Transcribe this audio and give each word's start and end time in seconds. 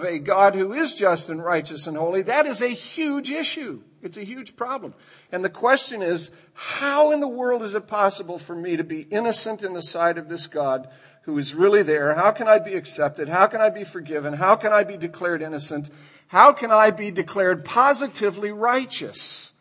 of 0.00 0.06
a 0.06 0.18
God 0.18 0.54
who 0.54 0.72
is 0.72 0.94
just 0.94 1.28
and 1.28 1.44
righteous 1.44 1.86
and 1.86 1.96
holy, 1.96 2.22
that 2.22 2.46
is 2.46 2.62
a 2.62 2.68
huge 2.68 3.30
issue. 3.30 3.82
It's 4.02 4.16
a 4.16 4.24
huge 4.24 4.56
problem. 4.56 4.94
And 5.30 5.44
the 5.44 5.50
question 5.50 6.02
is, 6.02 6.30
how 6.54 7.12
in 7.12 7.20
the 7.20 7.28
world 7.28 7.62
is 7.62 7.74
it 7.74 7.86
possible 7.86 8.38
for 8.38 8.54
me 8.54 8.76
to 8.76 8.84
be 8.84 9.02
innocent 9.02 9.62
in 9.62 9.74
the 9.74 9.82
sight 9.82 10.16
of 10.16 10.28
this 10.28 10.46
God 10.46 10.88
who 11.22 11.36
is 11.36 11.54
really 11.54 11.82
there? 11.82 12.14
How 12.14 12.30
can 12.30 12.48
I 12.48 12.58
be 12.58 12.74
accepted? 12.74 13.28
How 13.28 13.46
can 13.46 13.60
I 13.60 13.68
be 13.68 13.84
forgiven? 13.84 14.34
How 14.34 14.56
can 14.56 14.72
I 14.72 14.84
be 14.84 14.96
declared 14.96 15.42
innocent? 15.42 15.90
How 16.28 16.52
can 16.52 16.70
I 16.70 16.90
be 16.90 17.10
declared 17.10 17.64
positively 17.64 18.52
righteous? 18.52 19.52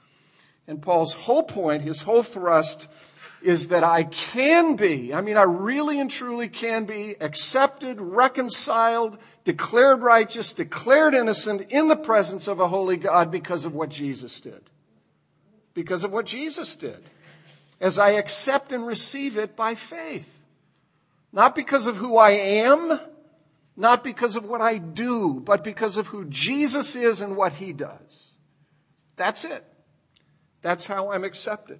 And 0.67 0.81
Paul's 0.81 1.13
whole 1.13 1.43
point, 1.43 1.83
his 1.83 2.03
whole 2.03 2.23
thrust 2.23 2.87
is 3.41 3.69
that 3.69 3.83
I 3.83 4.03
can 4.03 4.75
be, 4.75 5.13
I 5.13 5.21
mean, 5.21 5.37
I 5.37 5.43
really 5.43 5.99
and 5.99 6.11
truly 6.11 6.49
can 6.49 6.85
be 6.85 7.15
accepted, 7.21 8.01
reconciled, 8.01 9.17
declared 9.43 10.01
righteous, 10.01 10.53
declared 10.53 11.13
innocent 11.13 11.61
in 11.69 11.87
the 11.87 11.95
presence 11.95 12.47
of 12.47 12.59
a 12.59 12.67
holy 12.67 12.97
God 12.97 13.31
because 13.31 13.65
of 13.65 13.73
what 13.73 13.89
Jesus 13.89 14.41
did. 14.41 14.69
Because 15.73 16.03
of 16.03 16.11
what 16.11 16.25
Jesus 16.25 16.75
did. 16.75 17.01
As 17.79 17.97
I 17.97 18.11
accept 18.11 18.73
and 18.73 18.85
receive 18.85 19.37
it 19.37 19.55
by 19.55 19.75
faith. 19.75 20.29
Not 21.31 21.55
because 21.55 21.87
of 21.87 21.95
who 21.95 22.17
I 22.17 22.31
am, 22.31 22.99
not 23.77 24.03
because 24.03 24.35
of 24.35 24.45
what 24.45 24.61
I 24.61 24.77
do, 24.77 25.41
but 25.45 25.63
because 25.63 25.95
of 25.95 26.07
who 26.07 26.25
Jesus 26.25 26.95
is 26.95 27.21
and 27.21 27.37
what 27.37 27.53
he 27.53 27.71
does. 27.71 28.31
That's 29.15 29.45
it. 29.45 29.63
That's 30.61 30.85
how 30.85 31.11
I'm 31.11 31.23
accepted. 31.23 31.79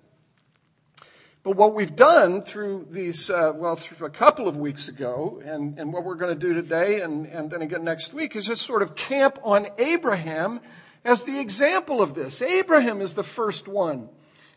But 1.41 1.55
what 1.55 1.73
we've 1.73 1.95
done 1.95 2.41
through 2.41 2.88
these, 2.91 3.29
uh, 3.29 3.53
well, 3.55 3.77
through 3.77 4.05
a 4.05 4.09
couple 4.09 4.47
of 4.47 4.57
weeks 4.57 4.89
ago, 4.89 5.41
and, 5.45 5.80
and 5.80 5.93
what 5.93 6.03
we're 6.03 6.16
going 6.16 6.38
to 6.38 6.47
do 6.47 6.53
today 6.53 7.02
and, 7.02 7.25
and 7.27 7.49
then 7.49 7.61
again 7.61 7.85
next 7.85 8.13
week, 8.13 8.35
is 8.35 8.45
just 8.45 8.63
sort 8.63 8.81
of 8.81 8.95
camp 8.95 9.39
on 9.44 9.67
Abraham 9.77 10.59
as 11.05 11.23
the 11.23 11.39
example 11.39 12.02
of 12.02 12.13
this. 12.13 12.41
Abraham 12.41 12.99
is 12.99 13.14
the 13.14 13.23
first 13.23 13.69
one 13.69 14.09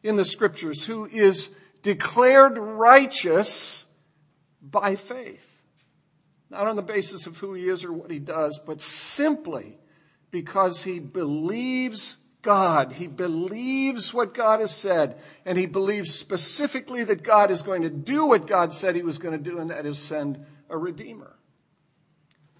in 0.03 0.17
the 0.17 0.25
scriptures 0.25 0.84
who 0.84 1.07
is 1.07 1.51
declared 1.83 2.59
righteous 2.59 3.87
by 4.61 4.97
faith. 4.97 5.62
Not 6.51 6.67
on 6.67 6.75
the 6.77 6.83
basis 6.83 7.27
of 7.29 7.39
who 7.39 7.55
he 7.55 7.69
is 7.69 7.85
or 7.85 7.92
what 7.92 8.11
he 8.11 8.19
does, 8.19 8.59
but 8.59 8.83
simply 8.83 9.79
because 10.33 10.83
he 10.83 10.98
believes 10.98 12.17
God. 12.43 12.93
He 12.93 13.07
believes 13.07 14.12
what 14.12 14.35
God 14.35 14.61
has 14.61 14.75
said, 14.75 15.17
and 15.47 15.57
he 15.57 15.67
believes 15.67 16.12
specifically 16.12 17.05
that 17.05 17.23
God 17.23 17.51
is 17.51 17.62
going 17.62 17.83
to 17.83 17.91
do 17.91 18.27
what 18.27 18.47
God 18.47 18.73
said 18.73 18.97
he 18.97 19.03
was 19.03 19.19
going 19.19 19.37
to 19.37 19.51
do, 19.51 19.59
and 19.59 19.71
that 19.71 19.87
is 19.87 19.98
send 19.98 20.45
a 20.69 20.77
Redeemer. 20.77 21.37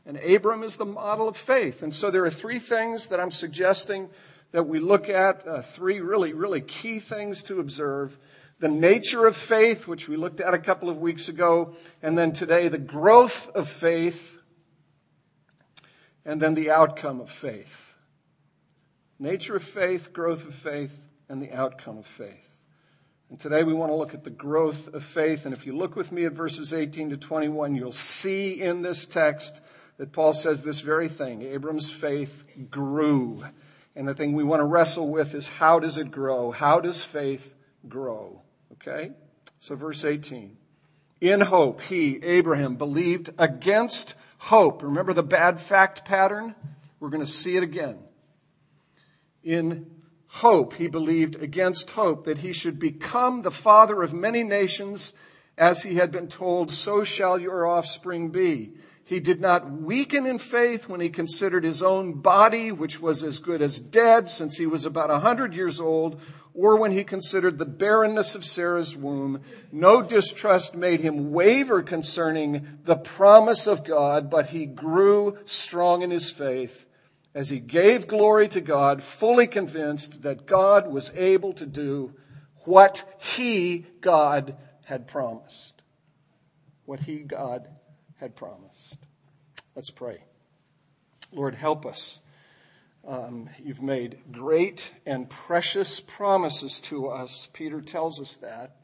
And 0.07 0.17
Abram 0.19 0.63
is 0.63 0.77
the 0.77 0.85
model 0.85 1.29
of 1.29 1.37
faith. 1.37 1.83
And 1.83 1.95
so 1.95 2.11
there 2.11 2.25
are 2.25 2.31
three 2.31 2.59
things 2.59 3.09
that 3.09 3.21
I'm 3.21 3.31
suggesting 3.31 4.09
that 4.53 4.65
we 4.65 4.81
look 4.81 5.09
at, 5.09 5.47
uh, 5.47 5.63
three 5.63 6.01
really, 6.01 6.33
really 6.33 6.61
key 6.61 6.99
things 6.99 7.43
to 7.45 7.61
observe. 7.61 8.19
The 8.59 8.69
nature 8.69 9.27
of 9.27 9.37
faith, 9.37 9.87
which 9.87 10.09
we 10.09 10.17
looked 10.17 10.41
at 10.41 10.55
a 10.55 10.59
couple 10.59 10.89
of 10.89 10.99
weeks 10.99 11.29
ago, 11.29 11.75
and 12.03 12.17
then 12.17 12.33
today, 12.33 12.69
the 12.69 12.79
growth 12.79 13.49
of 13.51 13.69
faith, 13.69 14.39
and 16.25 16.41
then 16.41 16.55
the 16.55 16.71
outcome 16.71 17.21
of 17.21 17.31
faith 17.31 17.92
nature 19.23 19.55
of 19.55 19.63
faith, 19.63 20.13
growth 20.13 20.45
of 20.45 20.55
faith, 20.55 21.05
and 21.29 21.41
the 21.41 21.53
outcome 21.53 21.97
of 21.97 22.07
faith. 22.07 22.59
And 23.31 23.39
today 23.39 23.63
we 23.63 23.73
want 23.73 23.91
to 23.91 23.97
look 23.97 24.15
at 24.15 24.25
the 24.25 24.31
growth 24.31 24.93
of 24.93 25.05
faith. 25.05 25.47
And 25.47 25.55
if 25.55 25.65
you 25.65 25.75
look 25.75 25.95
with 25.95 26.11
me 26.11 26.25
at 26.25 26.33
verses 26.33 26.75
18 26.75 27.11
to 27.11 27.17
21, 27.17 27.77
you'll 27.77 27.93
see 27.93 28.61
in 28.61 28.83
this 28.83 29.07
text 29.07 29.61
that 29.97 30.13
Paul 30.13 30.35
says 30.35 30.63
this 30.63 30.81
very 30.81 31.09
thing. 31.09 31.43
Abram's 31.43 31.91
faith 31.91 32.45
grew. 32.69 33.45
And 33.95 34.09
the 34.09 34.15
thing 34.15 34.33
we 34.33 34.45
want 34.45 34.61
to 34.61 34.65
wrestle 34.65 35.09
with 35.09 35.35
is 35.35 35.49
how 35.49 35.79
does 35.79 35.99
it 35.99 36.11
grow? 36.11 36.51
How 36.51 36.81
does 36.81 37.05
faith 37.05 37.55
grow? 37.89 38.43
Okay? 38.73 39.13
So 39.61 39.77
verse 39.77 40.05
18. 40.05 40.57
In 41.21 41.41
hope, 41.41 41.81
he, 41.83 42.23
Abraham, 42.25 42.75
believed 42.75 43.31
against 43.39 44.15
hope. 44.39 44.83
Remember 44.83 45.13
the 45.13 45.23
bad 45.23 45.61
fact 45.61 46.05
pattern? 46.05 46.57
We're 46.99 47.11
going 47.11 47.25
to 47.25 47.31
see 47.31 47.57
it 47.57 47.63
again 47.63 47.99
in 49.45 49.87
hope, 50.27 50.75
he 50.75 50.89
believed 50.89 51.43
against 51.43 51.91
hope 51.91 52.25
that 52.25 52.39
he 52.39 52.53
should 52.53 52.79
become 52.79 53.43
the 53.43 53.51
father 53.51 54.03
of 54.03 54.15
many 54.15 54.43
nations, 54.43 55.13
as 55.59 55.83
he 55.83 55.97
had 55.97 56.11
been 56.11 56.29
told, 56.29 56.71
so 56.71 57.05
shall 57.05 57.39
your 57.39 57.67
offspring 57.67 58.31
be. 58.31 58.73
He 59.05 59.21
did 59.21 59.41
not 59.41 59.71
weaken 59.71 60.27
in 60.27 60.39
faith 60.39 60.89
when 60.89 61.01
he 61.01 61.11
considered 61.11 61.65
his 61.65 61.83
own 61.83 62.15
body, 62.15 62.73
which 62.73 63.01
was 63.01 63.23
as 63.23 63.41
good 63.41 63.61
as 63.61 63.79
dead 63.79 64.31
since 64.31 64.57
he 64.57 64.65
was 64.65 64.87
about 64.87 65.11
a 65.11 65.19
hundred 65.19 65.55
years 65.55 65.81
old, 65.81 66.19
or 66.55 66.77
when 66.77 66.93
he 66.93 67.05
considered 67.05 67.59
the 67.59 67.67
barrenness 67.67 68.35
of 68.35 68.45
Sarah's 68.45 68.97
womb. 68.97 69.43
No 69.71 70.01
distrust 70.01 70.75
made 70.75 71.01
him 71.01 71.31
waver 71.31 71.83
concerning 71.83 72.79
the 72.85 72.97
promise 72.97 73.67
of 73.67 73.85
God, 73.85 74.31
but 74.31 74.47
he 74.47 74.65
grew 74.65 75.37
strong 75.45 76.01
in 76.01 76.11
his 76.11 76.31
faith 76.31 76.87
as 77.35 77.49
he 77.49 77.61
gave 77.61 78.07
glory 78.07 78.49
to 78.49 78.61
God, 78.61 79.03
fully 79.03 79.47
convinced 79.47 80.23
that 80.23 80.47
God 80.47 80.91
was 80.91 81.11
able 81.15 81.53
to 81.55 81.67
do 81.67 82.15
what 82.65 83.05
he, 83.19 83.87
God, 84.01 84.57
had 84.85 85.07
promised. 85.07 85.83
What 86.85 87.01
he, 87.01 87.19
God, 87.21 87.69
had 88.17 88.37
promised. 88.37 88.99
Let's 89.75 89.91
pray. 89.91 90.23
Lord, 91.33 91.55
help 91.55 91.87
us. 91.87 92.21
Um, 93.07 93.49
you've 93.59 93.83
made 93.83 94.19
great 94.31 94.93
and 95.07 95.29
precious 95.29 96.01
promises 96.01 96.79
to 96.81 97.09
us. 97.09 97.49
Peter 97.53 97.81
tells 97.81 98.21
us 98.21 98.37
that. 98.37 98.77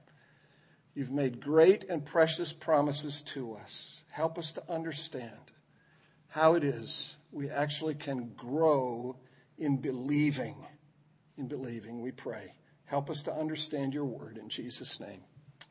You've 0.94 1.12
made 1.12 1.40
great 1.40 1.84
and 1.84 2.04
precious 2.04 2.52
promises 2.52 3.22
to 3.22 3.54
us. 3.54 4.02
Help 4.10 4.38
us 4.38 4.50
to 4.52 4.62
understand 4.68 5.52
how 6.28 6.54
it 6.54 6.64
is 6.64 7.14
we 7.32 7.50
actually 7.50 7.94
can 7.94 8.32
grow 8.36 9.16
in 9.58 9.78
believing. 9.78 10.56
In 11.36 11.46
believing, 11.46 12.00
we 12.00 12.10
pray. 12.10 12.54
Help 12.86 13.10
us 13.10 13.22
to 13.22 13.32
understand 13.32 13.94
your 13.94 14.04
word 14.04 14.38
in 14.38 14.48
Jesus' 14.48 14.98
name. 14.98 15.20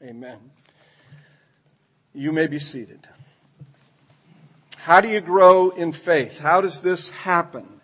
Amen. 0.04 0.52
You 2.14 2.32
may 2.32 2.48
be 2.48 2.60
seated. 2.60 3.08
How 4.78 5.02
do 5.02 5.10
you 5.10 5.20
grow 5.20 5.72
in 5.72 5.92
faith? 5.92 6.40
How 6.40 6.62
does 6.62 6.82
this 6.82 7.10
happen? 7.10 7.82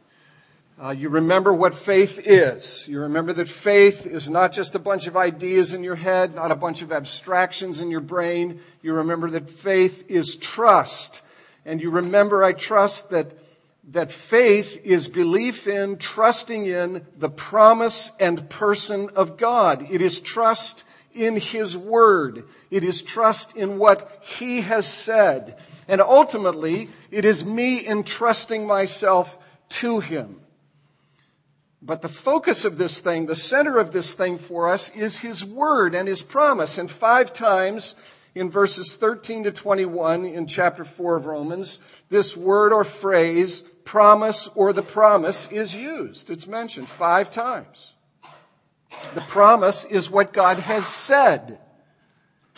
Uh, 0.82 0.92
you 0.92 1.10
remember 1.10 1.54
what 1.54 1.76
faith 1.76 2.20
is. 2.26 2.88
You 2.88 3.02
remember 3.02 3.34
that 3.34 3.48
faith 3.48 4.06
is 4.06 4.30
not 4.30 4.54
just 4.54 4.74
a 4.76 4.80
bunch 4.80 5.06
of 5.08 5.18
ideas 5.18 5.74
in 5.74 5.84
your 5.84 5.96
head, 5.96 6.34
not 6.34 6.52
a 6.52 6.56
bunch 6.56 6.82
of 6.82 6.92
abstractions 6.92 7.80
in 7.80 7.92
your 7.92 8.02
brain. 8.02 8.60
You 8.82 8.94
remember 8.94 9.30
that 9.32 9.50
faith 9.50 10.10
is 10.10 10.36
trust. 10.36 11.22
And 11.66 11.82
you 11.82 11.92
remember, 11.92 12.44
I 12.44 12.54
trust, 12.54 13.12
that 13.12 13.32
that 13.90 14.12
faith 14.12 14.82
is 14.86 15.08
belief 15.08 15.68
in, 15.68 15.98
trusting 15.98 16.66
in 16.66 17.06
the 17.18 17.30
promise 17.30 18.12
and 18.20 18.50
person 18.50 19.10
of 19.16 19.38
God. 19.38 19.88
It 19.90 20.02
is 20.02 20.22
trust 20.22 20.84
in 21.14 21.36
His 21.36 21.78
Word. 21.78 22.46
It 22.72 22.84
is 22.84 23.02
trust 23.02 23.56
in 23.58 23.78
what 23.78 24.20
He 24.22 24.62
has 24.62 24.88
said. 24.88 25.58
And 25.88 26.00
ultimately, 26.00 26.90
it 27.12 27.26
is 27.26 27.44
me 27.44 27.86
entrusting 27.86 28.66
myself 28.66 29.38
to 29.70 30.00
Him. 30.00 30.40
But 31.82 32.02
the 32.02 32.10
focus 32.10 32.64
of 32.64 32.78
this 32.78 33.02
thing, 33.02 33.26
the 33.26 33.36
center 33.36 33.78
of 33.78 33.92
this 33.92 34.14
thing 34.14 34.38
for 34.38 34.70
us 34.70 34.90
is 34.96 35.20
His 35.20 35.44
Word 35.44 35.94
and 35.94 36.08
His 36.08 36.24
promise. 36.24 36.78
And 36.78 36.90
five 36.90 37.34
times 37.34 37.96
in 38.34 38.50
verses 38.50 38.96
13 38.96 39.44
to 39.44 39.52
21 39.52 40.26
in 40.26 40.48
chapter 40.48 40.86
4 40.86 41.18
of 41.18 41.26
Romans, 41.26 41.80
this 42.10 42.38
word 42.38 42.74
or 42.74 42.84
phrase 42.84 43.64
promise 43.86 44.48
or 44.56 44.74
the 44.74 44.82
promise 44.82 45.48
is 45.52 45.76
used. 45.76 46.30
It's 46.30 46.48
mentioned 46.48 46.88
five 46.88 47.30
times. 47.30 47.94
The 49.16 49.22
promise 49.22 49.86
is 49.86 50.10
what 50.10 50.34
God 50.34 50.60
has 50.60 50.88
said. 50.88 51.60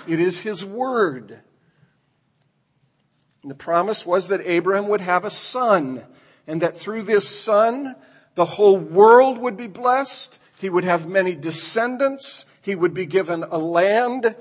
It 0.08 0.20
is 0.20 0.40
His 0.40 0.66
word. 0.66 1.40
And 3.42 3.52
the 3.52 3.56
promise 3.56 4.06
was 4.06 4.28
that 4.30 4.42
Abraham 4.46 4.88
would 4.88 5.02
have 5.02 5.24
a 5.24 5.30
son 5.30 6.04
and 6.48 6.62
that 6.62 6.78
through 6.78 7.04
this 7.04 7.28
son, 7.28 7.96
the 8.36 8.46
whole 8.46 8.78
world 8.78 9.38
would 9.38 9.58
be 9.58 9.68
blessed. 9.68 10.40
He 10.60 10.70
would 10.70 10.84
have 10.84 11.08
many 11.08 11.36
descendants. 11.36 12.46
He 12.62 12.76
would 12.76 12.94
be 12.94 13.06
given 13.06 13.44
a 13.44 13.58
land 13.58 14.36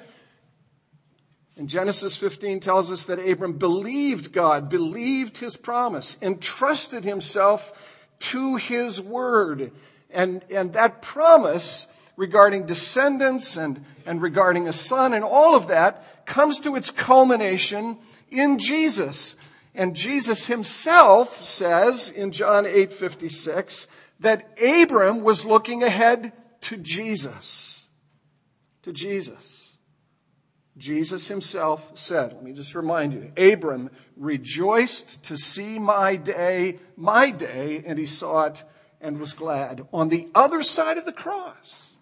and 1.56 1.68
Genesis 1.68 2.16
15 2.16 2.60
tells 2.60 2.90
us 2.90 3.04
that 3.06 3.20
Abram 3.20 3.54
believed 3.54 4.32
God, 4.32 4.68
believed 4.68 5.38
his 5.38 5.56
promise, 5.56 6.18
entrusted 6.20 7.04
himself 7.04 7.72
to 8.20 8.56
his 8.56 9.00
word. 9.00 9.70
And, 10.10 10.44
and 10.50 10.72
that 10.72 11.00
promise 11.00 11.86
regarding 12.16 12.66
descendants 12.66 13.56
and, 13.56 13.84
and 14.04 14.20
regarding 14.20 14.66
a 14.66 14.72
son 14.72 15.14
and 15.14 15.24
all 15.24 15.54
of 15.54 15.68
that 15.68 16.26
comes 16.26 16.60
to 16.60 16.74
its 16.74 16.90
culmination 16.90 17.98
in 18.30 18.58
Jesus. 18.58 19.36
And 19.74 19.94
Jesus 19.94 20.46
himself 20.46 21.44
says 21.44 22.10
in 22.10 22.32
John 22.32 22.64
8:56 22.64 23.88
that 24.20 24.48
Abram 24.62 25.22
was 25.22 25.44
looking 25.44 25.82
ahead 25.82 26.32
to 26.62 26.76
Jesus. 26.76 27.82
To 28.82 28.92
Jesus. 28.92 29.53
Jesus 30.76 31.28
himself 31.28 31.92
said, 31.96 32.32
let 32.32 32.42
me 32.42 32.52
just 32.52 32.74
remind 32.74 33.12
you, 33.12 33.32
Abram 33.36 33.90
rejoiced 34.16 35.22
to 35.24 35.36
see 35.36 35.78
my 35.78 36.16
day, 36.16 36.80
my 36.96 37.30
day, 37.30 37.84
and 37.86 37.98
he 37.98 38.06
saw 38.06 38.46
it 38.46 38.64
and 39.00 39.20
was 39.20 39.34
glad. 39.34 39.86
On 39.92 40.08
the 40.08 40.28
other 40.34 40.62
side 40.62 40.98
of 40.98 41.04
the 41.04 41.12
cross, 41.12 41.92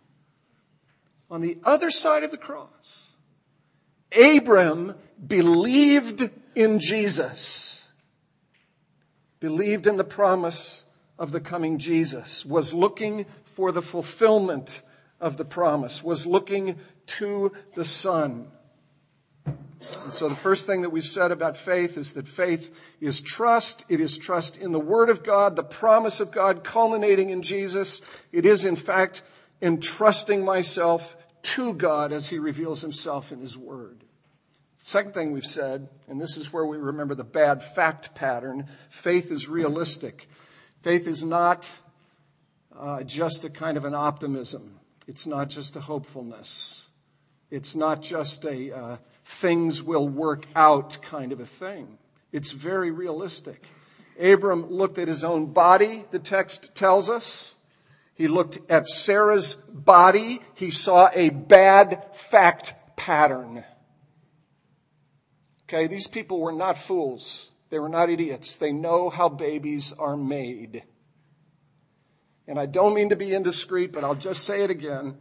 on 1.31 1.43
the 1.43 1.59
other 1.65 1.91
side 1.91 2.23
of 2.23 2.31
the 2.31 2.39
cross, 2.39 3.11
Abram 4.19 4.95
believed 5.27 6.31
in 6.55 6.79
Jesus, 6.79 7.85
believed 9.39 9.87
in 9.87 9.97
the 9.97 10.05
promise 10.05 10.85
of 11.19 11.33
the 11.33 11.41
coming 11.41 11.79
Jesus, 11.79 12.47
was 12.47 12.73
looking 12.73 13.27
for 13.45 13.71
the 13.71 13.83
fulfillment 13.83 14.81
of 15.21 15.37
the 15.37 15.45
promise, 15.45 16.03
was 16.03 16.27
looking 16.27 16.79
to 17.07 17.53
the 17.75 17.85
Son. 17.85 18.51
And 19.47 20.13
so 20.13 20.29
the 20.29 20.35
first 20.35 20.67
thing 20.67 20.83
that 20.83 20.91
we've 20.91 21.05
said 21.05 21.31
about 21.31 21.57
faith 21.57 21.97
is 21.97 22.15
that 22.15 22.29
faith 22.29 22.75
is 23.01 23.21
trust. 23.21 23.85
It 23.89 24.01
is 24.01 24.17
trust 24.17 24.57
in 24.57 24.73
the 24.73 24.81
Word 24.81 25.11
of 25.11 25.23
God, 25.23 25.57
the 25.57 25.63
promise 25.63 26.21
of 26.21 26.31
God 26.31 26.65
culminating 26.65 27.31
in 27.31 27.43
Jesus. 27.43 28.01
It 28.33 28.47
is 28.47 28.65
in 28.65 28.77
fact 28.77 29.23
entrusting 29.61 30.45
myself 30.45 31.17
to 31.43 31.75
God 31.75 32.13
as 32.13 32.29
He 32.29 32.39
reveals 32.39 32.81
Himself 32.81 33.33
in 33.33 33.41
His 33.41 33.57
Word. 33.57 34.05
Second 34.79 35.15
thing 35.15 35.33
we've 35.33 35.45
said, 35.45 35.89
and 36.09 36.21
this 36.21 36.37
is 36.37 36.53
where 36.53 36.67
we 36.67 36.77
remember 36.77 37.15
the 37.15 37.23
bad 37.23 37.63
fact 37.63 38.15
pattern, 38.17 38.67
faith 38.91 39.31
is 39.31 39.49
realistic. 39.49 40.29
Faith 40.83 41.07
is 41.07 41.23
not 41.23 41.71
uh, 42.77 43.05
just 43.05 43.45
a 43.45 43.51
kind 43.51 43.77
of 43.77 43.85
an 43.85 43.95
optimism. 43.95 44.81
It's 45.07 45.27
not 45.27 45.51
just 45.51 45.77
a 45.77 45.81
hopefulness. 45.81 46.87
It's 47.51 47.77
not 47.77 48.03
just 48.03 48.45
a 48.45 48.77
uh, 48.77 48.97
things 49.25 49.83
will 49.83 50.09
work 50.09 50.47
out 50.55 50.99
kind 51.03 51.33
of 51.33 51.41
a 51.41 51.47
thing. 51.47 51.99
It's 52.33 52.53
very 52.53 52.91
realistic. 52.91 53.65
Abram 54.21 54.71
looked 54.71 54.99
at 54.99 55.09
his 55.09 55.25
own 55.25 55.47
body, 55.47 56.05
the 56.11 56.19
text 56.19 56.75
tells 56.75 57.09
us. 57.09 57.55
He 58.15 58.29
looked 58.29 58.59
at 58.71 58.89
Sarah's 58.89 59.55
body. 59.55 60.43
He 60.55 60.71
saw 60.71 61.11
a 61.15 61.31
bad 61.31 62.15
fact 62.15 62.75
pattern. 62.97 63.65
Okay, 65.65 65.87
these 65.87 66.07
people 66.07 66.41
were 66.41 66.53
not 66.53 66.77
fools. 66.77 67.51
They 67.71 67.79
were 67.79 67.89
not 67.89 68.11
idiots. 68.11 68.57
They 68.57 68.73
know 68.73 69.09
how 69.09 69.31
babies 69.31 69.95
are 69.99 70.17
made. 70.17 70.85
And 72.47 72.59
I 72.59 72.67
don't 72.67 72.93
mean 72.93 73.09
to 73.09 73.17
be 73.17 73.35
indiscreet, 73.35 73.93
but 73.93 74.05
I'll 74.05 74.15
just 74.15 74.45
say 74.45 74.63
it 74.63 74.71
again. 74.71 75.17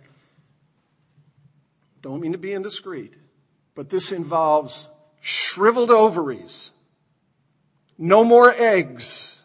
Don't 2.02 2.20
mean 2.20 2.34
to 2.34 2.38
be 2.38 2.52
indiscreet, 2.52 3.16
but 3.76 3.90
this 3.90 4.12
involves 4.12 4.88
shriveled 5.22 5.92
ovaries, 5.92 6.72
no 7.98 8.24
more 8.24 8.54
eggs. 8.56 9.38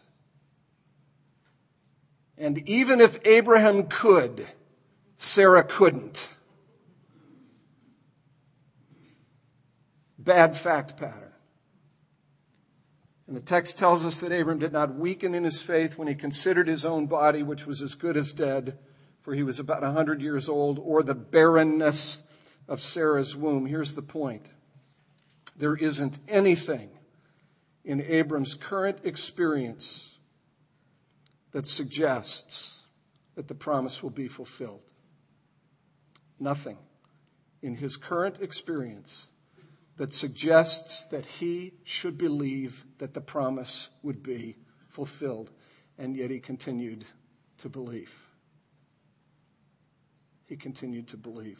And 2.39 2.67
even 2.69 3.01
if 3.01 3.19
Abraham 3.25 3.87
could, 3.87 4.45
Sarah 5.17 5.63
couldn't. 5.63 6.29
bad 10.27 10.57
fact 10.57 10.97
pattern. 10.97 11.31
And 13.27 13.35
the 13.35 13.41
text 13.41 13.79
tells 13.79 14.03
us 14.03 14.19
that 14.19 14.33
Abram 14.33 14.59
did 14.59 14.73
not 14.73 14.95
weaken 14.95 15.33
in 15.33 15.45
his 15.45 15.61
faith 15.61 15.97
when 15.97 16.09
he 16.09 16.15
considered 16.15 16.67
his 16.67 16.83
own 16.83 17.07
body, 17.07 17.43
which 17.43 17.65
was 17.65 17.81
as 17.81 17.95
good 17.95 18.17
as 18.17 18.33
dead, 18.33 18.77
for 19.21 19.33
he 19.33 19.43
was 19.43 19.59
about 19.59 19.83
a 19.83 19.87
100 19.87 20.21
years 20.21 20.49
old, 20.49 20.79
or 20.79 21.01
the 21.01 21.15
barrenness 21.15 22.21
of 22.67 22.81
Sarah's 22.81 23.35
womb. 23.35 23.65
Here's 23.65 23.95
the 23.95 24.01
point 24.01 24.45
there 25.55 25.75
isn't 25.75 26.19
anything 26.27 26.89
in 27.83 28.01
Abram's 28.01 28.53
current 28.53 28.99
experience 29.03 30.17
that 31.51 31.65
suggests 31.65 32.81
that 33.35 33.47
the 33.47 33.55
promise 33.55 34.03
will 34.03 34.09
be 34.11 34.27
fulfilled. 34.27 34.81
Nothing 36.39 36.77
in 37.61 37.75
his 37.75 37.97
current 37.97 38.41
experience 38.41 39.27
that 39.95 40.13
suggests 40.13 41.05
that 41.05 41.25
he 41.25 41.73
should 41.83 42.17
believe 42.17 42.85
that 42.99 43.13
the 43.13 43.21
promise 43.21 43.89
would 44.03 44.21
be 44.21 44.55
fulfilled, 44.89 45.49
and 45.97 46.15
yet 46.15 46.29
he 46.29 46.39
continued 46.39 47.05
to 47.57 47.69
believe. 47.69 48.13
He 50.45 50.55
continued 50.55 51.07
to 51.07 51.17
believe. 51.17 51.59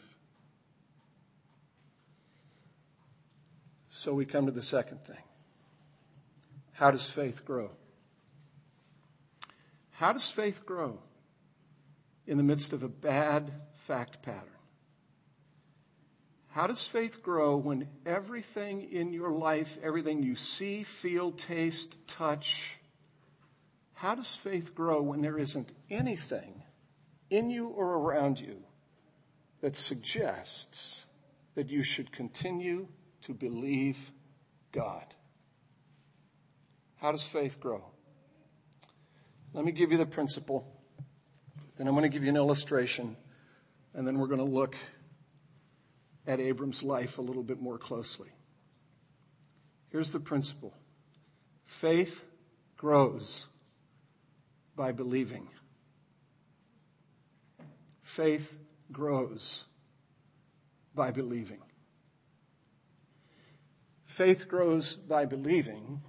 So 3.98 4.14
we 4.14 4.26
come 4.26 4.46
to 4.46 4.52
the 4.52 4.62
second 4.62 5.02
thing. 5.02 5.24
How 6.70 6.92
does 6.92 7.10
faith 7.10 7.44
grow? 7.44 7.72
How 9.90 10.12
does 10.12 10.30
faith 10.30 10.64
grow 10.64 11.00
in 12.24 12.36
the 12.36 12.44
midst 12.44 12.72
of 12.72 12.84
a 12.84 12.88
bad 12.88 13.52
fact 13.74 14.22
pattern? 14.22 14.60
How 16.50 16.68
does 16.68 16.86
faith 16.86 17.24
grow 17.24 17.56
when 17.56 17.88
everything 18.06 18.82
in 18.82 19.12
your 19.12 19.32
life, 19.32 19.76
everything 19.82 20.22
you 20.22 20.36
see, 20.36 20.84
feel, 20.84 21.32
taste, 21.32 21.98
touch, 22.06 22.78
how 23.94 24.14
does 24.14 24.36
faith 24.36 24.76
grow 24.76 25.02
when 25.02 25.22
there 25.22 25.40
isn't 25.40 25.72
anything 25.90 26.62
in 27.30 27.50
you 27.50 27.66
or 27.66 27.94
around 27.94 28.38
you 28.38 28.62
that 29.60 29.74
suggests 29.74 31.04
that 31.56 31.68
you 31.68 31.82
should 31.82 32.12
continue 32.12 32.86
to 33.28 33.34
believe 33.34 34.10
God? 34.72 35.04
How 36.96 37.12
does 37.12 37.24
faith 37.24 37.60
grow? 37.60 37.84
Let 39.52 39.66
me 39.66 39.72
give 39.72 39.92
you 39.92 39.98
the 39.98 40.06
principle, 40.06 40.66
then 41.76 41.86
I'm 41.86 41.94
going 41.94 42.04
to 42.04 42.08
give 42.08 42.22
you 42.22 42.30
an 42.30 42.36
illustration, 42.36 43.16
and 43.92 44.06
then 44.06 44.18
we're 44.18 44.28
going 44.28 44.38
to 44.38 44.44
look 44.44 44.76
at 46.26 46.40
Abram's 46.40 46.82
life 46.82 47.18
a 47.18 47.22
little 47.22 47.42
bit 47.42 47.60
more 47.60 47.76
closely. 47.76 48.30
Here's 49.90 50.10
the 50.10 50.20
principle 50.20 50.74
faith 51.66 52.24
grows 52.78 53.46
by 54.74 54.92
believing. 54.92 55.48
Faith 58.00 58.56
grows 58.90 59.64
by 60.94 61.10
believing. 61.10 61.60
Faith 64.08 64.48
grows 64.48 64.94
by 64.94 65.24
believing 65.24 66.02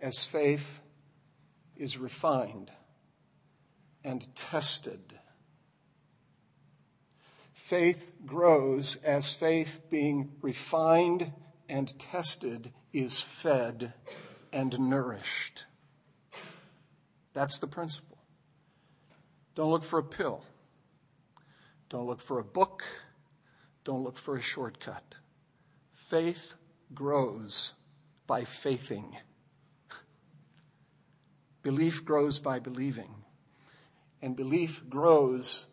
as 0.00 0.24
faith 0.24 0.78
is 1.76 1.98
refined 1.98 2.70
and 4.04 4.32
tested 4.36 5.18
Faith 7.68 8.14
grows 8.24 8.96
as 9.04 9.34
faith 9.34 9.80
being 9.90 10.30
refined 10.40 11.32
and 11.68 11.98
tested 11.98 12.72
is 12.94 13.20
fed 13.20 13.92
and 14.50 14.80
nourished. 14.80 15.66
That's 17.34 17.58
the 17.58 17.66
principle. 17.66 18.16
Don't 19.54 19.70
look 19.70 19.84
for 19.84 19.98
a 19.98 20.02
pill. 20.02 20.44
Don't 21.90 22.06
look 22.06 22.22
for 22.22 22.38
a 22.38 22.42
book. 22.42 22.84
Don't 23.84 24.02
look 24.02 24.16
for 24.16 24.34
a 24.34 24.40
shortcut. 24.40 25.16
Faith 25.92 26.54
grows 26.94 27.72
by 28.26 28.44
faithing. 28.44 29.16
Belief 31.62 32.04
grows 32.04 32.38
by 32.38 32.58
believing. 32.58 33.14
And 34.22 34.36
belief 34.36 34.82
grows 34.88 35.66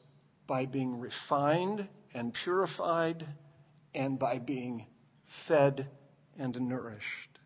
by 0.48 0.66
being 0.66 1.00
refined 1.00 1.88
and 2.14 2.34
purified 2.34 3.26
and 3.94 4.20
by 4.20 4.40
being 4.40 4.86
fed 5.26 5.88
and 6.38 6.60
nourished. 6.62 7.40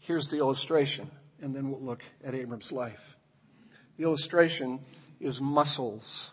Here's 0.00 0.28
the 0.28 0.36
illustration, 0.36 1.10
and 1.40 1.54
then 1.54 1.70
we'll 1.70 1.80
look 1.80 2.02
at 2.22 2.34
Abram's 2.34 2.70
life. 2.70 3.16
The 3.96 4.04
illustration 4.04 4.80
is 5.18 5.40
muscles. 5.40 6.30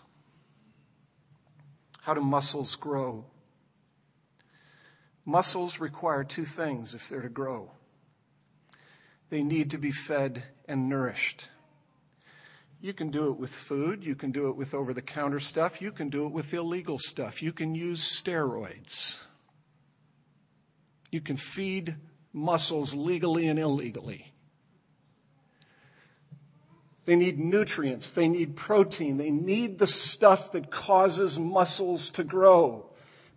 How 2.01 2.13
do 2.13 2.21
muscles 2.21 2.75
grow? 2.75 3.25
Muscles 5.25 5.79
require 5.79 6.23
two 6.23 6.45
things 6.45 6.95
if 6.95 7.07
they're 7.07 7.21
to 7.21 7.29
grow. 7.29 7.71
They 9.29 9.43
need 9.43 9.71
to 9.71 9.77
be 9.77 9.91
fed 9.91 10.43
and 10.67 10.89
nourished. 10.89 11.47
You 12.81 12.93
can 12.93 13.11
do 13.11 13.29
it 13.29 13.37
with 13.37 13.51
food. 13.51 14.03
You 14.03 14.15
can 14.15 14.31
do 14.31 14.49
it 14.49 14.55
with 14.55 14.73
over 14.73 14.93
the 14.93 15.03
counter 15.03 15.39
stuff. 15.39 15.81
You 15.81 15.91
can 15.91 16.09
do 16.09 16.25
it 16.25 16.31
with 16.31 16.53
illegal 16.53 16.97
stuff. 16.97 17.43
You 17.43 17.53
can 17.53 17.75
use 17.75 18.01
steroids. 18.01 19.23
You 21.11 21.21
can 21.21 21.37
feed 21.37 21.95
muscles 22.33 22.95
legally 22.95 23.47
and 23.47 23.59
illegally. 23.59 24.33
They 27.05 27.15
need 27.15 27.39
nutrients. 27.39 28.11
They 28.11 28.27
need 28.27 28.55
protein. 28.55 29.17
They 29.17 29.31
need 29.31 29.77
the 29.77 29.87
stuff 29.87 30.51
that 30.53 30.71
causes 30.71 31.37
muscles 31.37 32.09
to 32.11 32.23
grow. 32.23 32.90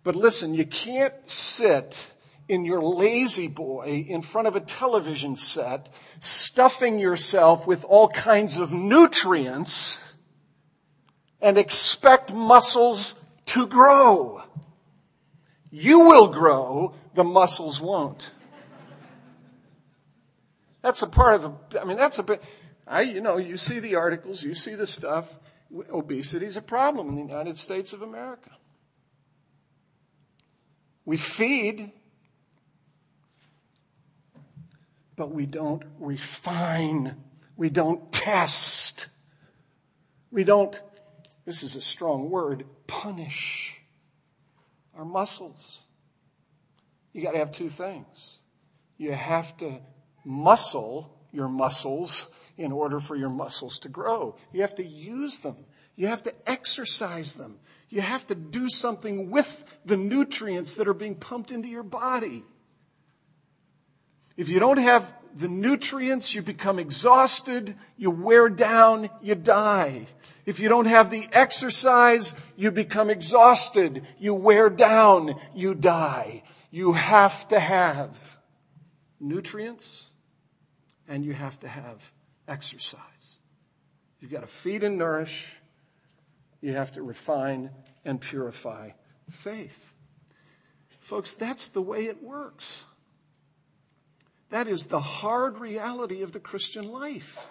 But 0.05 0.15
listen, 0.15 0.53
you 0.53 0.67
can't 0.67 1.15
sit 1.25 2.13
in 2.47 2.63
your 2.63 2.79
La-Z-Boy 2.79 4.05
in 4.07 4.21
front 4.21 4.47
of 4.47 4.55
a 4.55 4.59
television 4.59 5.35
set, 5.35 5.89
stuffing 6.19 6.99
yourself 6.99 7.65
with 7.65 7.83
all 7.83 8.07
kinds 8.09 8.59
of 8.59 8.71
nutrients 8.71 10.13
and 11.41 11.57
expect 11.57 12.31
muscles 12.31 13.19
to 13.47 13.65
grow. 13.65 14.43
You 15.71 16.01
will 16.01 16.27
grow, 16.27 16.93
the 17.15 17.23
muscles 17.23 17.81
won't. 17.81 18.31
That's 20.83 21.01
a 21.01 21.07
part 21.07 21.33
of 21.33 21.69
the, 21.71 21.81
I 21.81 21.83
mean, 21.83 21.97
that's 21.97 22.19
a 22.19 22.23
bit, 22.23 22.43
I, 22.87 23.01
you 23.01 23.21
know, 23.21 23.37
you 23.37 23.57
see 23.57 23.79
the 23.79 23.95
articles, 23.95 24.43
you 24.43 24.53
see 24.53 24.75
the 24.75 24.85
stuff. 24.85 25.39
Obesity 25.91 26.45
is 26.45 26.57
a 26.57 26.61
problem 26.61 27.09
in 27.09 27.15
the 27.15 27.21
United 27.21 27.57
States 27.57 27.91
of 27.91 28.03
America. 28.03 28.51
We 31.05 31.17
feed, 31.17 31.91
but 35.15 35.31
we 35.31 35.45
don't 35.45 35.83
refine. 35.99 37.15
We 37.55 37.69
don't 37.69 38.11
test. 38.11 39.07
We 40.31 40.43
don't, 40.43 40.81
this 41.45 41.63
is 41.63 41.75
a 41.75 41.81
strong 41.81 42.29
word, 42.29 42.65
punish 42.87 43.77
our 44.95 45.05
muscles. 45.05 45.81
You 47.13 47.21
got 47.21 47.31
to 47.31 47.37
have 47.37 47.51
two 47.51 47.69
things. 47.69 48.39
You 48.97 49.13
have 49.13 49.55
to 49.57 49.79
muscle 50.25 51.17
your 51.31 51.47
muscles 51.47 52.27
in 52.57 52.71
order 52.71 52.99
for 52.99 53.15
your 53.15 53.29
muscles 53.29 53.79
to 53.79 53.89
grow. 53.89 54.35
You 54.51 54.61
have 54.61 54.75
to 54.75 54.85
use 54.85 55.39
them. 55.39 55.57
You 55.95 56.07
have 56.07 56.23
to 56.23 56.33
exercise 56.49 57.35
them. 57.35 57.59
You 57.95 58.01
have 58.01 58.27
to 58.27 58.35
do 58.35 58.67
something 58.67 59.31
with 59.31 59.63
the 59.85 59.95
nutrients 59.95 60.75
that 60.75 60.89
are 60.89 60.93
being 60.93 61.15
pumped 61.15 61.53
into 61.53 61.69
your 61.69 61.81
body. 61.81 62.43
If 64.35 64.49
you 64.49 64.59
don't 64.59 64.79
have 64.79 65.13
the 65.33 65.47
nutrients, 65.47 66.35
you 66.35 66.41
become 66.41 66.77
exhausted, 66.77 67.77
you 67.95 68.11
wear 68.11 68.49
down, 68.49 69.09
you 69.21 69.35
die. 69.35 70.07
If 70.45 70.59
you 70.59 70.67
don't 70.67 70.87
have 70.87 71.09
the 71.09 71.25
exercise, 71.31 72.35
you 72.57 72.69
become 72.69 73.09
exhausted, 73.09 74.05
you 74.19 74.33
wear 74.33 74.69
down, 74.69 75.39
you 75.55 75.73
die. 75.73 76.43
You 76.71 76.91
have 76.91 77.47
to 77.47 77.61
have 77.61 78.37
nutrients 79.21 80.07
and 81.07 81.23
you 81.23 81.31
have 81.31 81.57
to 81.61 81.69
have 81.69 82.11
exercise. 82.45 83.37
You've 84.19 84.31
got 84.31 84.41
to 84.41 84.47
feed 84.47 84.83
and 84.83 84.97
nourish. 84.97 85.55
You 86.65 86.73
have 86.73 86.93
to 86.93 87.03
refine 87.03 87.69
and 88.05 88.19
purify 88.19 88.89
faith. 89.29 89.93
Folks, 90.99 91.35
that's 91.35 91.67
the 91.67 91.81
way 91.81 92.05
it 92.05 92.23
works. 92.23 92.85
That 94.49 94.67
is 94.67 94.87
the 94.87 94.99
hard 94.99 95.59
reality 95.59 96.23
of 96.23 96.31
the 96.31 96.39
Christian 96.39 96.91
life. 96.91 97.47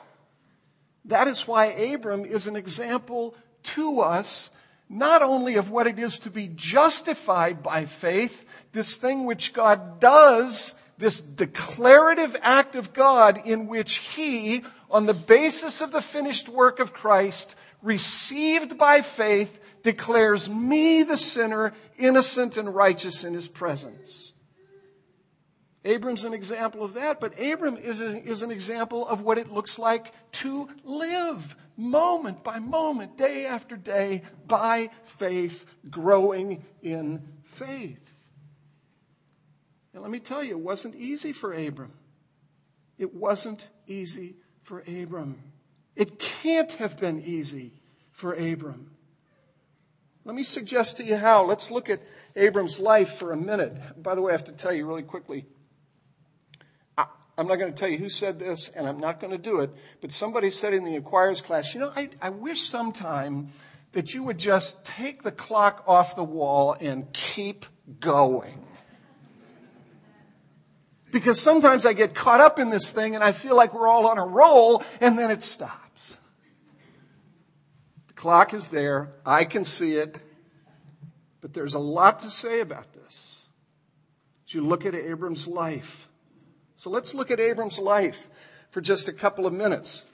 That 1.05 1.29
is 1.29 1.47
why 1.47 1.67
Abram 1.67 2.25
is 2.25 2.49
an 2.49 2.57
example 2.57 3.37
to 3.63 4.01
us, 4.01 4.51
not 4.89 5.23
only 5.23 5.55
of 5.55 5.71
what 5.71 5.87
it 5.87 6.01
is 6.01 6.19
to 6.19 6.31
be 6.31 6.49
justified 6.49 7.63
by 7.63 7.85
faith, 7.85 8.45
this 8.73 8.97
thing 8.97 9.27
which 9.27 9.53
God 9.53 10.01
does, 10.01 10.75
this 10.99 11.21
declarative 11.21 12.35
act 12.43 12.75
of 12.75 12.93
God 12.93 13.43
in 13.45 13.69
which 13.69 13.99
He, 13.99 14.65
on 14.91 15.07
the 15.07 15.15
basis 15.15 15.81
of 15.81 15.93
the 15.93 16.03
finished 16.03 16.49
work 16.49 16.81
of 16.81 16.93
Christ, 16.93 17.55
received 17.85 18.77
by 18.77 19.03
faith, 19.03 19.61
declares 19.85 20.49
me, 20.51 21.05
the 21.05 21.19
sinner, 21.19 21.73
innocent 21.99 22.57
and 22.57 22.75
righteous 22.75 23.23
in 23.23 23.35
His 23.35 23.47
presence. 23.47 24.33
Abram's 25.85 26.25
an 26.25 26.33
example 26.33 26.83
of 26.83 26.95
that, 26.95 27.21
but 27.21 27.39
Abram 27.39 27.77
is, 27.77 28.01
a, 28.01 28.19
is 28.23 28.43
an 28.43 28.51
example 28.51 29.07
of 29.07 29.21
what 29.21 29.37
it 29.37 29.53
looks 29.53 29.79
like 29.79 30.13
to 30.33 30.69
live 30.83 31.55
moment 31.77 32.43
by 32.43 32.59
moment, 32.59 33.19
day 33.19 33.45
after 33.45 33.77
day, 33.77 34.23
by 34.47 34.89
faith, 35.05 35.67
growing 35.91 36.65
in 36.83 37.23
faith. 37.45 38.15
And 39.93 40.03
let 40.03 40.11
me 40.11 40.21
tell 40.21 40.43
you, 40.43 40.53
it 40.53 40.61
wasn't 40.61 40.95
easy 40.95 41.33
for 41.33 41.53
Abram. 41.53 41.93
It 42.97 43.15
wasn't 43.15 43.69
easy 43.87 44.37
for 44.63 44.83
Abram. 44.89 45.43
It 45.97 46.19
can't 46.19 46.73
have 46.73 46.99
been 46.99 47.23
easy 47.23 47.73
for 48.11 48.35
Abram. 48.35 48.91
Let 50.25 50.35
me 50.35 50.43
suggest 50.43 50.97
to 50.97 51.05
you 51.05 51.17
how. 51.17 51.45
Let's 51.45 51.71
look 51.71 51.89
at 51.91 52.01
Abram's 52.35 52.81
life 52.81 53.15
for 53.15 53.33
a 53.33 53.37
minute. 53.37 54.03
By 54.03 54.15
the 54.15 54.23
way, 54.23 54.33
I 54.33 54.37
have 54.37 54.45
to 54.45 54.53
tell 54.53 54.73
you 54.73 54.87
really 54.87 55.03
quickly 55.03 55.47
I'm 57.37 57.49
not 57.49 57.57
going 57.57 57.73
to 57.73 57.79
tell 57.79 57.89
you 57.89 57.99
who 57.99 58.09
said 58.09 58.39
this, 58.39 58.69
and 58.69 58.87
I'm 58.87 59.01
not 59.01 59.19
going 59.19 59.33
to 59.33 59.39
do 59.39 59.61
it, 59.61 59.71
but 60.01 60.13
somebody 60.13 60.51
said 60.51 60.73
in 60.73 60.85
the 60.85 60.95
Inquirers 60.95 61.41
class, 61.41 61.75
you 61.75 61.81
know, 61.81 61.93
I, 61.95 62.11
I 62.23 62.31
wish 62.31 62.63
sometime 62.63 63.49
that 63.93 64.15
you 64.15 64.23
would 64.23 64.39
just 64.39 64.85
take 64.85 65.23
the 65.23 65.33
clock 65.33 65.83
off 65.87 66.15
the 66.15 66.25
wall 66.25 66.77
and 66.81 67.13
keep 67.13 67.67
going. 67.99 68.65
Because 71.11 71.41
sometimes 71.41 71.87
I 71.87 71.93
get 71.93 72.15
caught 72.15 72.41
up 72.41 72.59
in 72.59 72.71
this 72.71 72.93
thing 72.93 73.15
and 73.15 73.23
I 73.23 73.33
feel 73.33 73.57
like 73.57 73.73
we're 73.73 73.87
all 73.87 74.07
on 74.07 74.19
a 74.19 74.27
roll 74.27 74.83
and 75.01 75.17
then 75.19 75.31
it 75.31 75.45
stops. 75.45 75.84
Clock 78.25 78.55
is 78.55 78.69
there. 78.69 79.11
I 79.27 79.45
can 79.45 79.67
see 79.67 79.97
it. 79.97 80.17
But 81.43 81.53
there's 81.53 81.75
a 81.75 81.79
lot 81.79 82.21
to 82.21 82.31
say 82.31 82.61
about 82.61 82.95
this. 82.95 83.45
As 84.47 84.55
you 84.55 84.67
look 84.67 84.87
at 84.87 84.95
Abram's 84.95 85.47
life, 85.47 86.09
so 86.75 86.89
let's 86.89 87.13
look 87.13 87.31
at 87.31 87.39
Abram's 87.39 87.79
life 87.79 88.31
for 88.71 88.81
just 88.81 89.09
a 89.09 89.13
couple 89.13 89.45
of 89.45 89.53
minutes 89.53 90.05